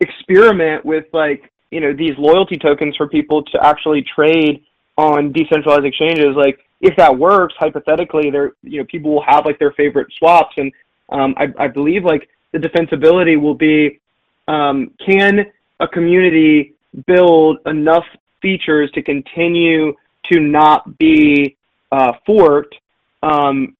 experiment 0.01 0.85
with 0.85 1.07
like 1.13 1.51
you 1.71 1.81
know 1.81 1.93
these 1.93 2.17
loyalty 2.19 2.57
tokens 2.57 2.97
for 2.97 3.09
people 3.09 3.43
to 3.43 3.65
actually 3.65 4.03
trade 4.03 4.63
on 4.99 5.33
decentralized 5.33 5.85
exchanges 5.85 6.35
like 6.37 6.59
if 6.81 6.95
that 6.97 7.17
works 7.17 7.55
hypothetically 7.59 8.31
there 8.31 8.53
you 8.63 8.79
know 8.79 8.87
people 8.87 9.11
will 9.13 9.23
have 9.23 9.45
like 9.47 9.59
their 9.59 9.73
favorite 9.73 10.07
swaps 10.19 10.55
and 10.59 10.73
um, 11.11 11.35
I, 11.37 11.53
I 11.59 11.69
believe 11.69 12.05
like 12.05 12.29
the 12.53 12.59
defensibility 12.59 13.41
will 13.41 13.55
be 13.55 14.01
um, 14.49 14.93
can 15.05 15.47
a 15.81 15.89
community 15.89 16.75
build 17.07 17.59
enough 17.67 18.05
features 18.41 18.91
to 18.93 19.03
continue 19.03 19.95
to 20.33 20.41
not 20.41 20.99
be 20.99 21.57
uh, 21.93 22.13
forked 22.25 22.75
um, 23.23 23.77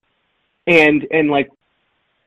and 0.67 1.07
and 1.11 1.31
like 1.31 1.51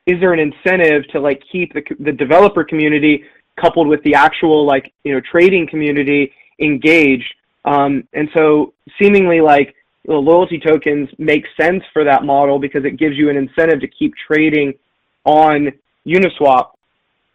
is 0.06 0.18
there 0.20 0.32
an 0.32 0.40
incentive 0.40 1.06
to 1.08 1.20
like 1.20 1.42
keep 1.50 1.72
the, 1.74 1.82
the 2.00 2.12
developer 2.12 2.64
community 2.64 3.24
coupled 3.60 3.86
with 3.86 4.02
the 4.02 4.14
actual 4.14 4.64
like 4.64 4.92
you 5.04 5.12
know 5.12 5.20
trading 5.20 5.66
community 5.66 6.32
engaged. 6.58 7.34
Um, 7.64 8.08
and 8.14 8.28
so 8.34 8.72
seemingly 8.98 9.40
like 9.40 9.74
know, 10.08 10.20
loyalty 10.20 10.58
tokens 10.58 11.08
make 11.18 11.44
sense 11.58 11.82
for 11.92 12.04
that 12.04 12.24
model 12.24 12.58
because 12.58 12.84
it 12.84 12.98
gives 12.98 13.16
you 13.16 13.30
an 13.30 13.36
incentive 13.36 13.80
to 13.80 13.88
keep 13.88 14.14
trading 14.26 14.74
on 15.24 15.70
Uniswap, 16.06 16.70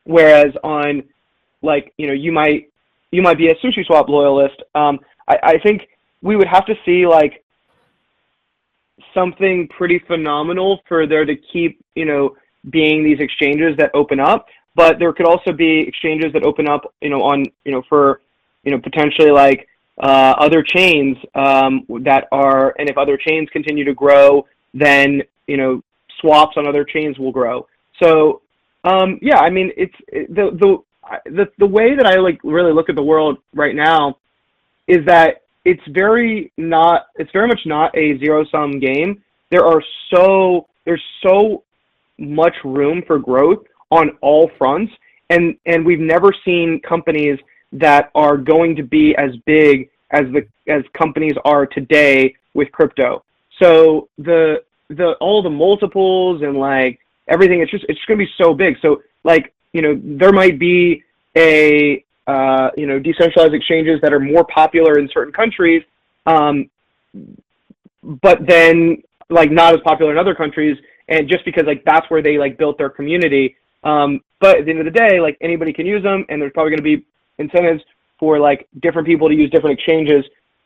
whereas 0.03 0.53
on 0.63 1.03
like 1.61 1.93
you 1.97 2.07
know 2.07 2.13
you 2.13 2.31
might 2.31 2.69
you 3.15 3.21
might 3.21 3.37
be 3.37 3.49
a 3.49 3.55
sushi 3.55 3.85
swap 3.85 4.09
loyalist. 4.09 4.61
Um, 4.73 4.99
I, 5.27 5.37
I 5.43 5.57
think 5.59 5.87
we 6.21 6.35
would 6.35 6.47
have 6.47 6.65
to 6.65 6.75
see 6.85 7.07
like 7.07 7.43
something 9.13 9.67
pretty 9.69 9.99
phenomenal 9.99 10.81
for 10.87 11.07
there 11.07 11.25
to 11.25 11.35
keep 11.35 11.83
you 11.95 12.05
know 12.05 12.35
being 12.69 13.03
these 13.03 13.19
exchanges 13.19 13.77
that 13.77 13.91
open 13.93 14.19
up 14.19 14.47
but 14.75 14.99
there 14.99 15.13
could 15.13 15.25
also 15.25 15.53
be 15.53 15.79
exchanges 15.79 16.31
that 16.33 16.43
open 16.43 16.67
up, 16.67 16.93
you 17.01 17.09
know, 17.09 17.23
on, 17.23 17.45
you 17.63 17.71
know, 17.71 17.81
for, 17.87 18.21
you 18.63 18.71
know, 18.71 18.79
potentially 18.79 19.31
like 19.31 19.67
uh, 19.97 20.35
other 20.37 20.61
chains 20.61 21.17
um, 21.33 21.85
that 22.01 22.27
are, 22.31 22.75
and 22.77 22.89
if 22.89 22.97
other 22.97 23.17
chains 23.17 23.49
continue 23.51 23.85
to 23.85 23.93
grow, 23.93 24.45
then, 24.73 25.23
you 25.47 25.55
know, 25.55 25.81
swaps 26.19 26.57
on 26.57 26.67
other 26.67 26.83
chains 26.83 27.17
will 27.17 27.31
grow. 27.31 27.65
So, 28.03 28.41
um, 28.83 29.17
yeah, 29.21 29.39
I 29.39 29.49
mean, 29.49 29.71
it's 29.77 29.95
the, 30.11 30.51
the, 30.51 30.77
the, 31.25 31.49
the 31.57 31.65
way 31.65 31.95
that 31.95 32.05
I 32.05 32.15
like 32.15 32.39
really 32.43 32.73
look 32.73 32.89
at 32.89 32.95
the 32.95 33.03
world 33.03 33.37
right 33.53 33.75
now 33.75 34.17
is 34.87 35.05
that 35.05 35.43
it's 35.63 35.81
very 35.89 36.51
not, 36.57 37.07
it's 37.15 37.31
very 37.31 37.47
much 37.47 37.61
not 37.65 37.95
a 37.97 38.17
zero 38.19 38.45
sum 38.51 38.79
game. 38.79 39.21
There 39.49 39.65
are 39.65 39.81
so, 40.13 40.67
there's 40.85 41.03
so 41.23 41.63
much 42.17 42.55
room 42.63 43.03
for 43.05 43.19
growth 43.19 43.65
on 43.91 44.17
all 44.21 44.51
fronts. 44.57 44.93
And, 45.29 45.57
and 45.65 45.85
we've 45.85 45.99
never 45.99 46.31
seen 46.43 46.79
companies 46.81 47.39
that 47.71 48.11
are 48.15 48.37
going 48.37 48.75
to 48.75 48.83
be 48.83 49.15
as 49.17 49.31
big 49.45 49.89
as 50.11 50.25
the 50.31 50.47
as 50.71 50.83
companies 50.97 51.33
are 51.45 51.65
today 51.65 52.33
with 52.53 52.71
crypto. 52.71 53.23
So 53.61 54.07
the 54.17 54.63
the 54.89 55.13
all 55.13 55.41
the 55.41 55.49
multiples 55.49 56.41
and 56.41 56.57
like 56.57 56.99
everything, 57.27 57.61
it's 57.61 57.71
just 57.71 57.85
it's 57.89 57.97
just 57.97 58.07
gonna 58.07 58.19
be 58.19 58.29
so 58.37 58.53
big. 58.53 58.77
So 58.81 59.01
like 59.23 59.53
you 59.75 59.81
know 59.81 59.99
there 60.01 60.31
might 60.31 60.57
be 60.57 61.03
a 61.35 62.01
uh, 62.27 62.69
you 62.77 62.87
know 62.87 62.97
decentralized 62.97 63.53
exchanges 63.53 63.99
that 64.01 64.13
are 64.13 64.21
more 64.21 64.45
popular 64.45 64.97
in 64.99 65.09
certain 65.13 65.33
countries, 65.33 65.83
um, 66.25 66.69
but 68.23 68.47
then 68.47 69.03
like 69.29 69.51
not 69.51 69.73
as 69.73 69.81
popular 69.81 70.13
in 70.13 70.17
other 70.17 70.33
countries, 70.33 70.77
and 71.09 71.27
just 71.27 71.43
because 71.43 71.65
like 71.65 71.83
that's 71.83 72.09
where 72.09 72.21
they 72.21 72.37
like 72.37 72.57
built 72.57 72.77
their 72.77 72.89
community. 72.89 73.57
Um, 73.83 74.21
but 74.39 74.59
at 74.59 74.65
the 74.65 74.71
end 74.71 74.79
of 74.79 74.85
the 74.85 74.97
day, 74.97 75.19
like 75.19 75.37
anybody 75.41 75.73
can 75.73 75.85
use 75.85 76.01
them, 76.01 76.25
and 76.29 76.41
there's 76.41 76.53
probably 76.53 76.71
going 76.71 76.83
to 76.85 76.97
be 76.97 77.05
incentives 77.37 77.83
for 78.17 78.39
like 78.39 78.65
different 78.81 79.05
people 79.05 79.27
to 79.27 79.35
use 79.35 79.51
different 79.51 79.77
exchanges, 79.77 80.23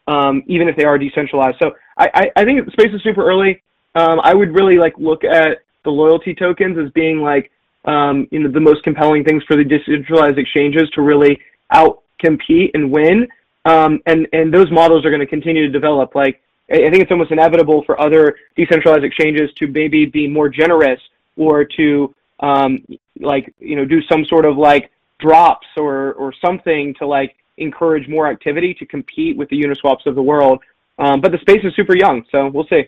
um, 0.08 0.43
even 0.45 0.67
if 0.67 0.76
they 0.76 0.86
are 0.86 1.00
decentralized. 1.00 1.58
So 1.60 1.72
I, 1.98 2.10
I, 2.13 2.32
I 2.41 2.45
think 2.45 2.72
space 2.74 2.93
is 2.93 3.02
super 3.02 3.28
early. 3.28 3.63
Um, 3.95 4.22
I 4.24 4.36
would 4.36 4.54
really 4.54 4.78
like 4.78 4.93
look 5.00 5.24
at 5.24 5.63
the 5.84 5.89
loyalty 5.89 6.36
tokens 6.36 6.78
as 6.78 6.91
being 6.91 7.22
like 7.22 7.50
um, 7.86 8.28
you 8.32 8.39
know 8.39 8.50
the 8.50 8.60
most 8.60 8.84
compelling 8.84 9.24
things 9.24 9.44
for 9.44 9.56
the 9.56 9.63
decentralized 9.63 10.38
exchanges 10.38 10.89
to 10.92 11.02
really 11.02 11.39
out 11.72 12.04
compete 12.20 12.72
and 12.74 12.92
win. 12.92 13.28
Um, 13.65 14.02
and 14.06 14.28
and 14.34 14.54
those 14.54 14.72
models 14.72 15.06
are 15.06 15.10
going 15.10 15.22
to 15.22 15.28
continue 15.28 15.65
to 15.65 15.72
develop. 15.72 16.15
Like 16.15 16.42
I 16.72 16.89
think 16.89 16.98
it's 16.98 17.12
almost 17.12 17.32
inevitable 17.32 17.84
for 17.84 18.00
other 18.00 18.36
decentralized 18.56 19.04
exchanges 19.04 19.52
to 19.56 19.68
maybe 19.68 20.06
be 20.06 20.28
more 20.28 20.50
generous 20.50 21.00
or 21.36 21.65
to 21.65 22.13
um, 22.42 22.86
like 23.20 23.54
you 23.60 23.76
know 23.76 23.86
do 23.86 24.02
some 24.04 24.26
sort 24.26 24.46
of 24.46 24.58
like 24.58 24.92
drops 25.20 25.68
or 25.76 26.13
or 26.13 26.34
something 26.34 26.94
to 26.96 27.08
like 27.08 27.36
encourage 27.58 28.08
more 28.08 28.28
activity 28.28 28.74
to 28.74 28.86
compete 28.86 29.36
with 29.36 29.50
the 29.50 29.62
Uniswaps 29.62 30.06
of 30.06 30.15
the 30.15 30.24
world. 30.24 30.62
Um, 30.98 31.22
but 31.22 31.32
the 31.32 31.38
space 31.39 31.63
is 31.63 31.74
super 31.76 31.96
young, 31.96 32.26
so 32.32 32.48
we'll 32.48 32.68
see. 32.68 32.86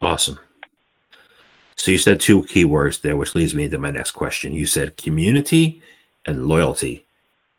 Awesome. 0.00 0.38
So 1.78 1.92
you 1.92 1.98
said 1.98 2.18
two 2.18 2.42
keywords 2.42 3.00
there, 3.00 3.16
which 3.16 3.36
leads 3.36 3.54
me 3.54 3.68
to 3.68 3.78
my 3.78 3.92
next 3.92 4.10
question. 4.10 4.52
You 4.52 4.66
said 4.66 4.96
community 4.96 5.80
and 6.26 6.46
loyalty. 6.46 7.06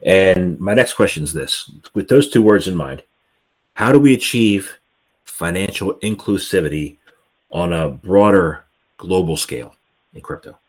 And 0.01 0.59
my 0.59 0.73
next 0.73 0.93
question 0.93 1.23
is 1.23 1.31
this 1.31 1.71
with 1.93 2.09
those 2.09 2.29
two 2.29 2.41
words 2.41 2.67
in 2.67 2.75
mind, 2.75 3.03
how 3.75 3.93
do 3.93 3.99
we 3.99 4.13
achieve 4.13 4.77
financial 5.23 5.93
inclusivity 5.95 6.97
on 7.49 7.71
a 7.71 7.89
broader 7.89 8.65
global 8.97 9.37
scale 9.37 9.75
in 10.13 10.19
crypto? 10.19 10.59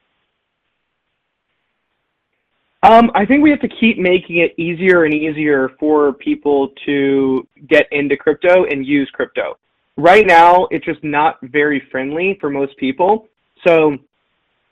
Um, 2.85 3.11
I 3.15 3.27
think 3.27 3.43
we 3.43 3.51
have 3.51 3.61
to 3.61 3.69
keep 3.69 3.99
making 3.99 4.37
it 4.39 4.55
easier 4.59 5.05
and 5.05 5.13
easier 5.13 5.71
for 5.81 6.13
people 6.13 6.69
to 6.87 7.47
get 7.67 7.89
into 7.91 8.17
crypto 8.17 8.65
and 8.67 8.87
use 8.87 9.11
crypto. 9.13 9.59
Right 9.97 10.27
now, 10.27 10.67
it's 10.71 10.87
just 10.87 11.03
not 11.03 11.39
very 11.43 11.81
friendly 11.91 12.39
for 12.41 12.49
most 12.49 12.77
people. 12.79 13.27
So 13.67 13.99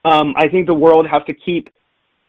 um, 0.05 0.35
I 0.37 0.49
think 0.49 0.67
the 0.67 0.75
world 0.75 1.07
has 1.09 1.23
to 1.27 1.35
keep, 1.35 1.71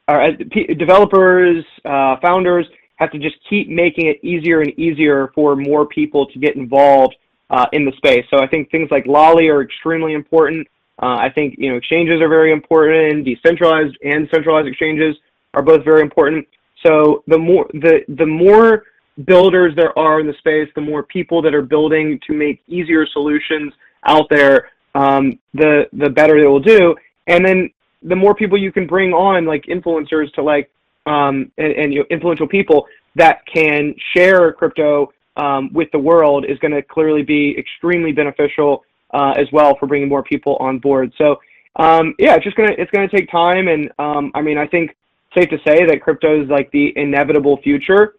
uh, 0.07 0.31
developers, 0.77 1.63
uh, 1.85 2.17
founders 2.21 2.65
have 2.95 3.11
to 3.11 3.19
just 3.19 3.35
keep 3.49 3.69
making 3.69 4.07
it 4.07 4.23
easier 4.23 4.61
and 4.61 4.77
easier 4.77 5.31
for 5.33 5.55
more 5.55 5.85
people 5.85 6.25
to 6.27 6.39
get 6.39 6.55
involved 6.55 7.15
uh, 7.49 7.65
in 7.73 7.85
the 7.85 7.91
space. 7.97 8.25
So 8.29 8.39
I 8.39 8.47
think 8.47 8.69
things 8.69 8.89
like 8.91 9.05
Lolli 9.05 9.47
are 9.47 9.61
extremely 9.61 10.13
important. 10.13 10.67
Uh, 11.01 11.15
I 11.15 11.29
think 11.33 11.55
you 11.57 11.69
know 11.69 11.77
exchanges 11.77 12.21
are 12.21 12.27
very 12.27 12.51
important. 12.51 13.23
Decentralized 13.23 13.97
and 14.03 14.27
centralized 14.33 14.67
exchanges 14.67 15.15
are 15.53 15.61
both 15.61 15.85
very 15.85 16.01
important. 16.01 16.45
So 16.85 17.23
the 17.27 17.37
more 17.37 17.67
the 17.73 18.03
the 18.09 18.25
more 18.25 18.83
builders 19.25 19.73
there 19.75 19.97
are 19.97 20.19
in 20.19 20.27
the 20.27 20.35
space, 20.39 20.69
the 20.75 20.81
more 20.81 21.03
people 21.03 21.41
that 21.41 21.53
are 21.53 21.61
building 21.61 22.19
to 22.27 22.33
make 22.33 22.61
easier 22.67 23.05
solutions 23.07 23.73
out 24.05 24.29
there, 24.29 24.69
um, 24.95 25.39
the 25.53 25.87
the 25.93 26.09
better 26.09 26.39
they 26.39 26.47
will 26.47 26.59
do. 26.59 26.95
And 27.27 27.45
then 27.45 27.69
the 28.01 28.15
more 28.15 28.33
people 28.33 28.57
you 28.57 28.71
can 28.71 28.87
bring 28.87 29.13
on, 29.13 29.45
like 29.45 29.65
influencers, 29.65 30.31
to 30.33 30.43
like 30.43 30.69
um, 31.05 31.51
and, 31.57 31.73
and 31.73 31.93
you 31.93 31.99
know, 31.99 32.05
influential 32.09 32.47
people 32.47 32.87
that 33.15 33.45
can 33.45 33.95
share 34.15 34.51
crypto 34.53 35.11
um, 35.37 35.71
with 35.73 35.89
the 35.91 35.99
world 35.99 36.45
is 36.45 36.57
going 36.59 36.71
to 36.71 36.81
clearly 36.81 37.23
be 37.23 37.55
extremely 37.57 38.11
beneficial 38.11 38.83
uh, 39.13 39.33
as 39.37 39.47
well 39.51 39.75
for 39.79 39.87
bringing 39.87 40.07
more 40.07 40.23
people 40.23 40.55
on 40.57 40.79
board. 40.79 41.11
So 41.17 41.39
um, 41.75 42.13
yeah, 42.19 42.35
it's 42.35 42.43
just 42.43 42.57
gonna 42.57 42.73
it's 42.77 42.91
gonna 42.91 43.07
take 43.07 43.31
time, 43.31 43.67
and 43.67 43.91
um, 43.99 44.31
I 44.35 44.41
mean 44.41 44.57
I 44.57 44.67
think 44.67 44.95
safe 45.37 45.49
to 45.49 45.57
say 45.65 45.85
that 45.85 46.01
crypto 46.01 46.41
is 46.43 46.49
like 46.49 46.69
the 46.71 46.93
inevitable 46.97 47.57
future, 47.61 48.15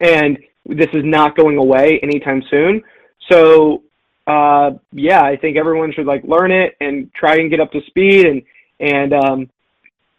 and 0.00 0.38
this 0.66 0.88
is 0.92 1.04
not 1.04 1.36
going 1.36 1.56
away 1.56 2.00
anytime 2.02 2.42
soon. 2.50 2.82
So 3.30 3.82
uh, 4.30 4.70
yeah, 4.92 5.22
I 5.22 5.36
think 5.36 5.56
everyone 5.56 5.92
should 5.92 6.06
like 6.06 6.22
learn 6.24 6.52
it 6.52 6.76
and 6.80 7.12
try 7.14 7.36
and 7.36 7.50
get 7.50 7.58
up 7.58 7.72
to 7.72 7.80
speed, 7.86 8.26
and 8.26 8.42
and 8.78 9.12
um, 9.12 9.50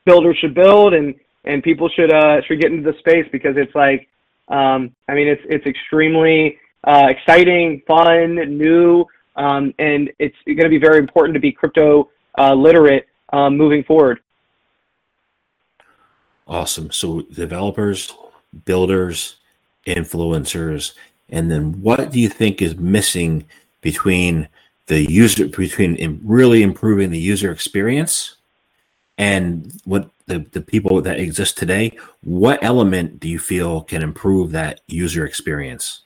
builders 0.05 0.37
should 0.39 0.53
build, 0.53 0.93
and 0.93 1.15
and 1.45 1.63
people 1.63 1.89
should 1.89 2.11
uh, 2.11 2.41
should 2.45 2.59
get 2.59 2.71
into 2.71 2.91
the 2.91 2.97
space 2.99 3.25
because 3.31 3.55
it's 3.55 3.73
like 3.73 4.09
um, 4.49 4.93
I 5.07 5.13
mean 5.13 5.27
it's 5.27 5.41
it's 5.45 5.65
extremely 5.65 6.57
uh, 6.83 7.07
exciting, 7.09 7.81
fun, 7.87 8.35
new, 8.35 9.05
um, 9.37 9.73
and 9.79 10.11
it's 10.19 10.35
going 10.45 10.57
to 10.57 10.69
be 10.69 10.79
very 10.79 10.97
important 10.97 11.33
to 11.35 11.39
be 11.39 11.51
crypto 11.51 12.09
uh, 12.37 12.53
literate 12.53 13.07
um, 13.31 13.57
moving 13.57 13.83
forward. 13.83 14.19
Awesome. 16.47 16.91
So 16.91 17.21
developers, 17.21 18.13
builders, 18.65 19.37
influencers, 19.87 20.93
and 21.29 21.49
then 21.49 21.81
what 21.81 22.11
do 22.11 22.19
you 22.19 22.27
think 22.27 22.61
is 22.61 22.75
missing 22.75 23.45
between 23.81 24.47
the 24.87 25.09
user 25.11 25.47
between 25.47 26.19
really 26.23 26.63
improving 26.63 27.11
the 27.11 27.19
user 27.19 27.51
experience 27.51 28.35
and 29.17 29.79
what 29.85 30.09
the, 30.25 30.39
the 30.51 30.61
people 30.61 31.01
that 31.01 31.19
exist 31.19 31.57
today 31.57 31.97
what 32.23 32.63
element 32.63 33.19
do 33.19 33.27
you 33.27 33.39
feel 33.39 33.81
can 33.81 34.01
improve 34.01 34.51
that 34.51 34.81
user 34.87 35.25
experience? 35.25 36.03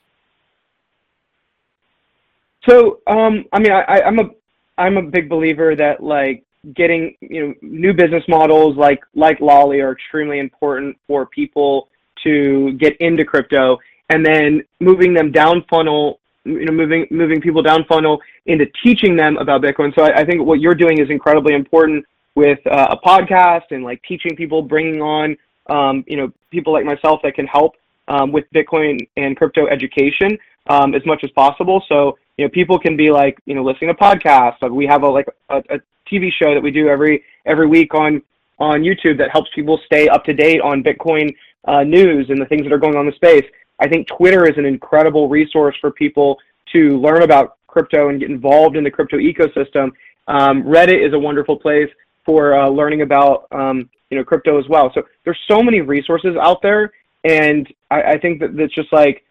So 2.67 2.99
um, 3.07 3.45
i 3.53 3.59
mean 3.59 3.71
I, 3.71 4.01
i'm 4.01 4.19
a 4.19 4.29
i'm 4.77 4.97
a 4.97 5.01
big 5.03 5.29
believer 5.29 5.75
that 5.75 6.01
like 6.01 6.43
getting 6.73 7.15
you 7.21 7.47
know 7.47 7.53
new 7.61 7.93
business 7.93 8.23
models 8.27 8.75
like 8.75 9.03
like 9.13 9.39
lolli 9.39 9.81
are 9.81 9.91
extremely 9.91 10.39
important 10.39 10.97
for 11.07 11.27
people 11.27 11.89
to 12.23 12.73
get 12.73 12.97
into 12.97 13.23
crypto 13.23 13.77
and 14.09 14.25
then 14.25 14.63
moving 14.79 15.13
them 15.13 15.31
down 15.31 15.63
funnel 15.69 16.19
you 16.45 16.65
know 16.65 16.71
moving 16.71 17.05
moving 17.11 17.41
people 17.41 17.61
down 17.61 17.83
funnel 17.85 18.21
into 18.45 18.65
teaching 18.83 19.15
them 19.15 19.37
about 19.37 19.61
bitcoin. 19.61 19.93
So 19.95 20.03
i, 20.03 20.21
I 20.21 20.25
think 20.25 20.45
what 20.45 20.59
you're 20.59 20.75
doing 20.75 20.99
is 20.99 21.09
incredibly 21.09 21.53
important 21.53 22.05
with 22.35 22.59
uh, 22.67 22.87
a 22.91 22.97
podcast 22.97 23.63
and 23.71 23.83
like 23.83 24.01
teaching 24.07 24.35
people 24.35 24.61
bringing 24.61 25.01
on 25.01 25.35
um, 25.69 26.03
you 26.07 26.17
know 26.17 26.31
people 26.51 26.73
like 26.73 26.85
myself 26.85 27.19
that 27.23 27.35
can 27.35 27.47
help 27.47 27.75
um, 28.07 28.31
with 28.31 28.45
bitcoin 28.53 28.97
and 29.17 29.35
crypto 29.35 29.67
education 29.67 30.37
um, 30.69 30.93
as 30.93 31.05
much 31.05 31.23
as 31.23 31.31
possible. 31.31 31.83
So 31.89 32.17
you 32.37 32.45
know 32.45 32.49
people 32.49 32.79
can 32.79 32.95
be 32.95 33.11
like 33.11 33.37
you 33.45 33.55
know 33.55 33.63
listening 33.63 33.89
to 33.89 33.95
podcasts. 33.95 34.61
Like 34.61 34.71
we 34.71 34.85
have 34.85 35.03
a 35.03 35.09
like 35.09 35.27
a, 35.49 35.57
a 35.69 35.79
tv 36.11 36.31
show 36.31 36.53
that 36.53 36.61
we 36.61 36.71
do 36.71 36.87
every 36.87 37.23
every 37.45 37.67
week 37.67 37.93
on 37.93 38.21
on 38.59 38.81
youtube 38.81 39.17
that 39.17 39.29
helps 39.31 39.49
people 39.55 39.79
stay 39.85 40.07
up 40.07 40.23
to 40.23 40.33
date 40.33 40.61
on 40.61 40.83
bitcoin 40.83 41.33
uh, 41.67 41.83
news 41.83 42.29
and 42.29 42.39
the 42.39 42.45
things 42.45 42.63
that 42.63 42.71
are 42.71 42.77
going 42.77 42.95
on 42.95 43.07
in 43.07 43.11
the 43.11 43.15
space 43.15 43.45
I 43.79 43.87
think 43.87 44.07
Twitter 44.07 44.49
is 44.49 44.57
an 44.57 44.65
incredible 44.65 45.27
resource 45.27 45.75
for 45.81 45.91
people 45.91 46.39
to 46.73 46.99
learn 46.99 47.23
about 47.23 47.57
crypto 47.67 48.09
and 48.09 48.19
get 48.19 48.29
involved 48.29 48.77
in 48.77 48.83
the 48.83 48.91
crypto 48.91 49.17
ecosystem. 49.17 49.91
Um, 50.27 50.63
Reddit 50.63 51.05
is 51.05 51.13
a 51.13 51.19
wonderful 51.19 51.57
place 51.57 51.89
for 52.25 52.57
uh, 52.57 52.67
learning 52.69 53.01
about 53.01 53.47
um, 53.51 53.89
you 54.09 54.17
know 54.17 54.23
crypto 54.23 54.59
as 54.59 54.67
well. 54.67 54.91
So 54.93 55.03
there's 55.23 55.39
so 55.47 55.61
many 55.61 55.81
resources 55.81 56.35
out 56.41 56.61
there, 56.61 56.91
and 57.23 57.71
I, 57.91 58.01
I 58.01 58.17
think 58.17 58.39
that 58.39 58.55
that's 58.55 58.73
just 58.73 58.91
like 58.91 59.23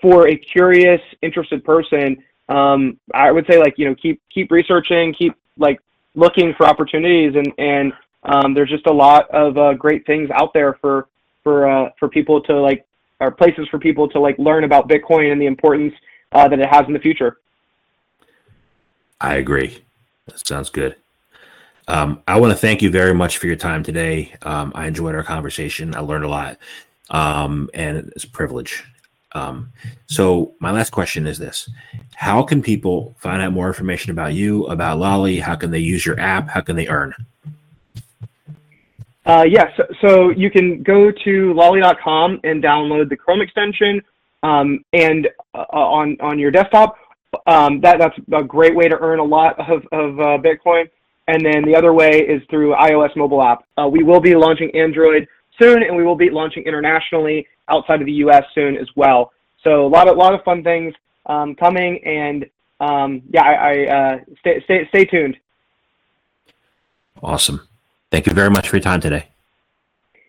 for 0.00 0.28
a 0.28 0.36
curious, 0.36 1.00
interested 1.22 1.64
person. 1.64 2.22
Um, 2.48 2.98
I 3.14 3.32
would 3.32 3.46
say 3.50 3.58
like 3.58 3.74
you 3.76 3.88
know 3.88 3.94
keep 3.94 4.20
keep 4.32 4.50
researching, 4.50 5.14
keep 5.14 5.34
like 5.58 5.80
looking 6.14 6.54
for 6.56 6.66
opportunities, 6.66 7.34
and 7.34 7.52
and 7.58 7.92
um, 8.24 8.54
there's 8.54 8.70
just 8.70 8.86
a 8.86 8.92
lot 8.92 9.28
of 9.30 9.56
uh, 9.58 9.74
great 9.74 10.06
things 10.06 10.28
out 10.30 10.52
there 10.52 10.74
for 10.80 11.08
for 11.42 11.68
uh, 11.68 11.90
for 11.98 12.08
people 12.08 12.40
to 12.42 12.60
like 12.60 12.85
are 13.20 13.30
places 13.30 13.66
for 13.68 13.78
people 13.78 14.08
to 14.08 14.20
like 14.20 14.38
learn 14.38 14.64
about 14.64 14.88
Bitcoin 14.88 15.32
and 15.32 15.40
the 15.40 15.46
importance 15.46 15.94
uh, 16.32 16.48
that 16.48 16.58
it 16.58 16.68
has 16.68 16.86
in 16.86 16.92
the 16.92 16.98
future. 16.98 17.38
I 19.20 19.36
agree. 19.36 19.82
That 20.26 20.46
sounds 20.46 20.70
good. 20.70 20.96
Um, 21.88 22.22
I 22.26 22.38
want 22.40 22.52
to 22.52 22.58
thank 22.58 22.82
you 22.82 22.90
very 22.90 23.14
much 23.14 23.38
for 23.38 23.46
your 23.46 23.56
time 23.56 23.82
today. 23.82 24.34
Um, 24.42 24.72
I 24.74 24.86
enjoyed 24.86 25.14
our 25.14 25.22
conversation. 25.22 25.94
I 25.94 26.00
learned 26.00 26.24
a 26.24 26.28
lot, 26.28 26.58
um, 27.10 27.70
and 27.74 28.10
it's 28.14 28.24
a 28.24 28.30
privilege. 28.30 28.82
Um, 29.32 29.72
so, 30.06 30.54
my 30.58 30.72
last 30.72 30.90
question 30.90 31.26
is 31.26 31.38
this: 31.38 31.70
How 32.16 32.42
can 32.42 32.60
people 32.60 33.14
find 33.20 33.40
out 33.40 33.52
more 33.52 33.68
information 33.68 34.10
about 34.10 34.34
you, 34.34 34.66
about 34.66 34.98
Lolli? 34.98 35.38
How 35.38 35.54
can 35.54 35.70
they 35.70 35.78
use 35.78 36.04
your 36.04 36.18
app? 36.18 36.48
How 36.48 36.60
can 36.60 36.74
they 36.74 36.88
earn? 36.88 37.14
Uh, 39.26 39.44
yes, 39.48 39.72
yeah, 39.76 39.84
so, 40.00 40.30
you 40.30 40.50
can 40.50 40.84
go 40.84 41.10
to 41.10 41.52
lolli.com 41.52 42.40
and 42.44 42.62
download 42.62 43.08
the 43.08 43.16
Chrome 43.16 43.40
extension 43.40 44.00
um, 44.44 44.84
and 44.92 45.28
uh, 45.52 45.64
on 45.72 46.16
on 46.20 46.38
your 46.38 46.52
desktop. 46.52 46.96
Um, 47.48 47.80
that 47.80 47.98
that's 47.98 48.16
a 48.32 48.44
great 48.44 48.74
way 48.74 48.88
to 48.88 48.96
earn 49.00 49.18
a 49.18 49.24
lot 49.24 49.58
of 49.58 49.82
of 49.90 50.20
uh, 50.20 50.38
Bitcoin. 50.38 50.88
And 51.28 51.44
then 51.44 51.64
the 51.64 51.74
other 51.74 51.92
way 51.92 52.20
is 52.20 52.40
through 52.48 52.74
iOS 52.74 53.16
mobile 53.16 53.42
app. 53.42 53.64
Uh, 53.76 53.88
we 53.88 54.04
will 54.04 54.20
be 54.20 54.36
launching 54.36 54.70
Android 54.76 55.26
soon, 55.60 55.82
and 55.82 55.96
we 55.96 56.04
will 56.04 56.14
be 56.14 56.30
launching 56.30 56.62
internationally 56.62 57.48
outside 57.68 58.00
of 58.00 58.06
the 58.06 58.12
U.S. 58.12 58.44
soon 58.54 58.76
as 58.76 58.86
well. 58.94 59.32
So 59.64 59.84
a 59.84 59.88
lot 59.88 60.06
of 60.06 60.16
lot 60.16 60.34
of 60.34 60.44
fun 60.44 60.62
things 60.62 60.94
um, 61.26 61.56
coming, 61.56 62.00
and 62.04 62.46
um, 62.78 63.22
yeah, 63.30 63.42
I, 63.42 63.54
I 63.54 63.86
uh, 63.86 64.18
stay 64.38 64.62
stay 64.64 64.86
stay 64.90 65.04
tuned. 65.04 65.36
Awesome. 67.22 67.66
Thank 68.10 68.26
you 68.26 68.32
very 68.32 68.50
much 68.50 68.68
for 68.68 68.76
your 68.76 68.82
time 68.82 69.00
today. 69.00 69.28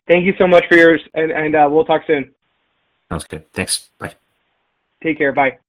Thank 0.07 0.25
you 0.25 0.33
so 0.37 0.47
much 0.47 0.65
for 0.67 0.75
yours, 0.75 1.01
and, 1.13 1.31
and 1.31 1.55
uh, 1.55 1.67
we'll 1.69 1.85
talk 1.85 2.03
soon. 2.07 2.33
Sounds 3.09 3.25
good. 3.25 3.51
Thanks. 3.53 3.89
Bye. 3.99 4.15
Take 5.03 5.17
care. 5.17 5.33
Bye. 5.33 5.59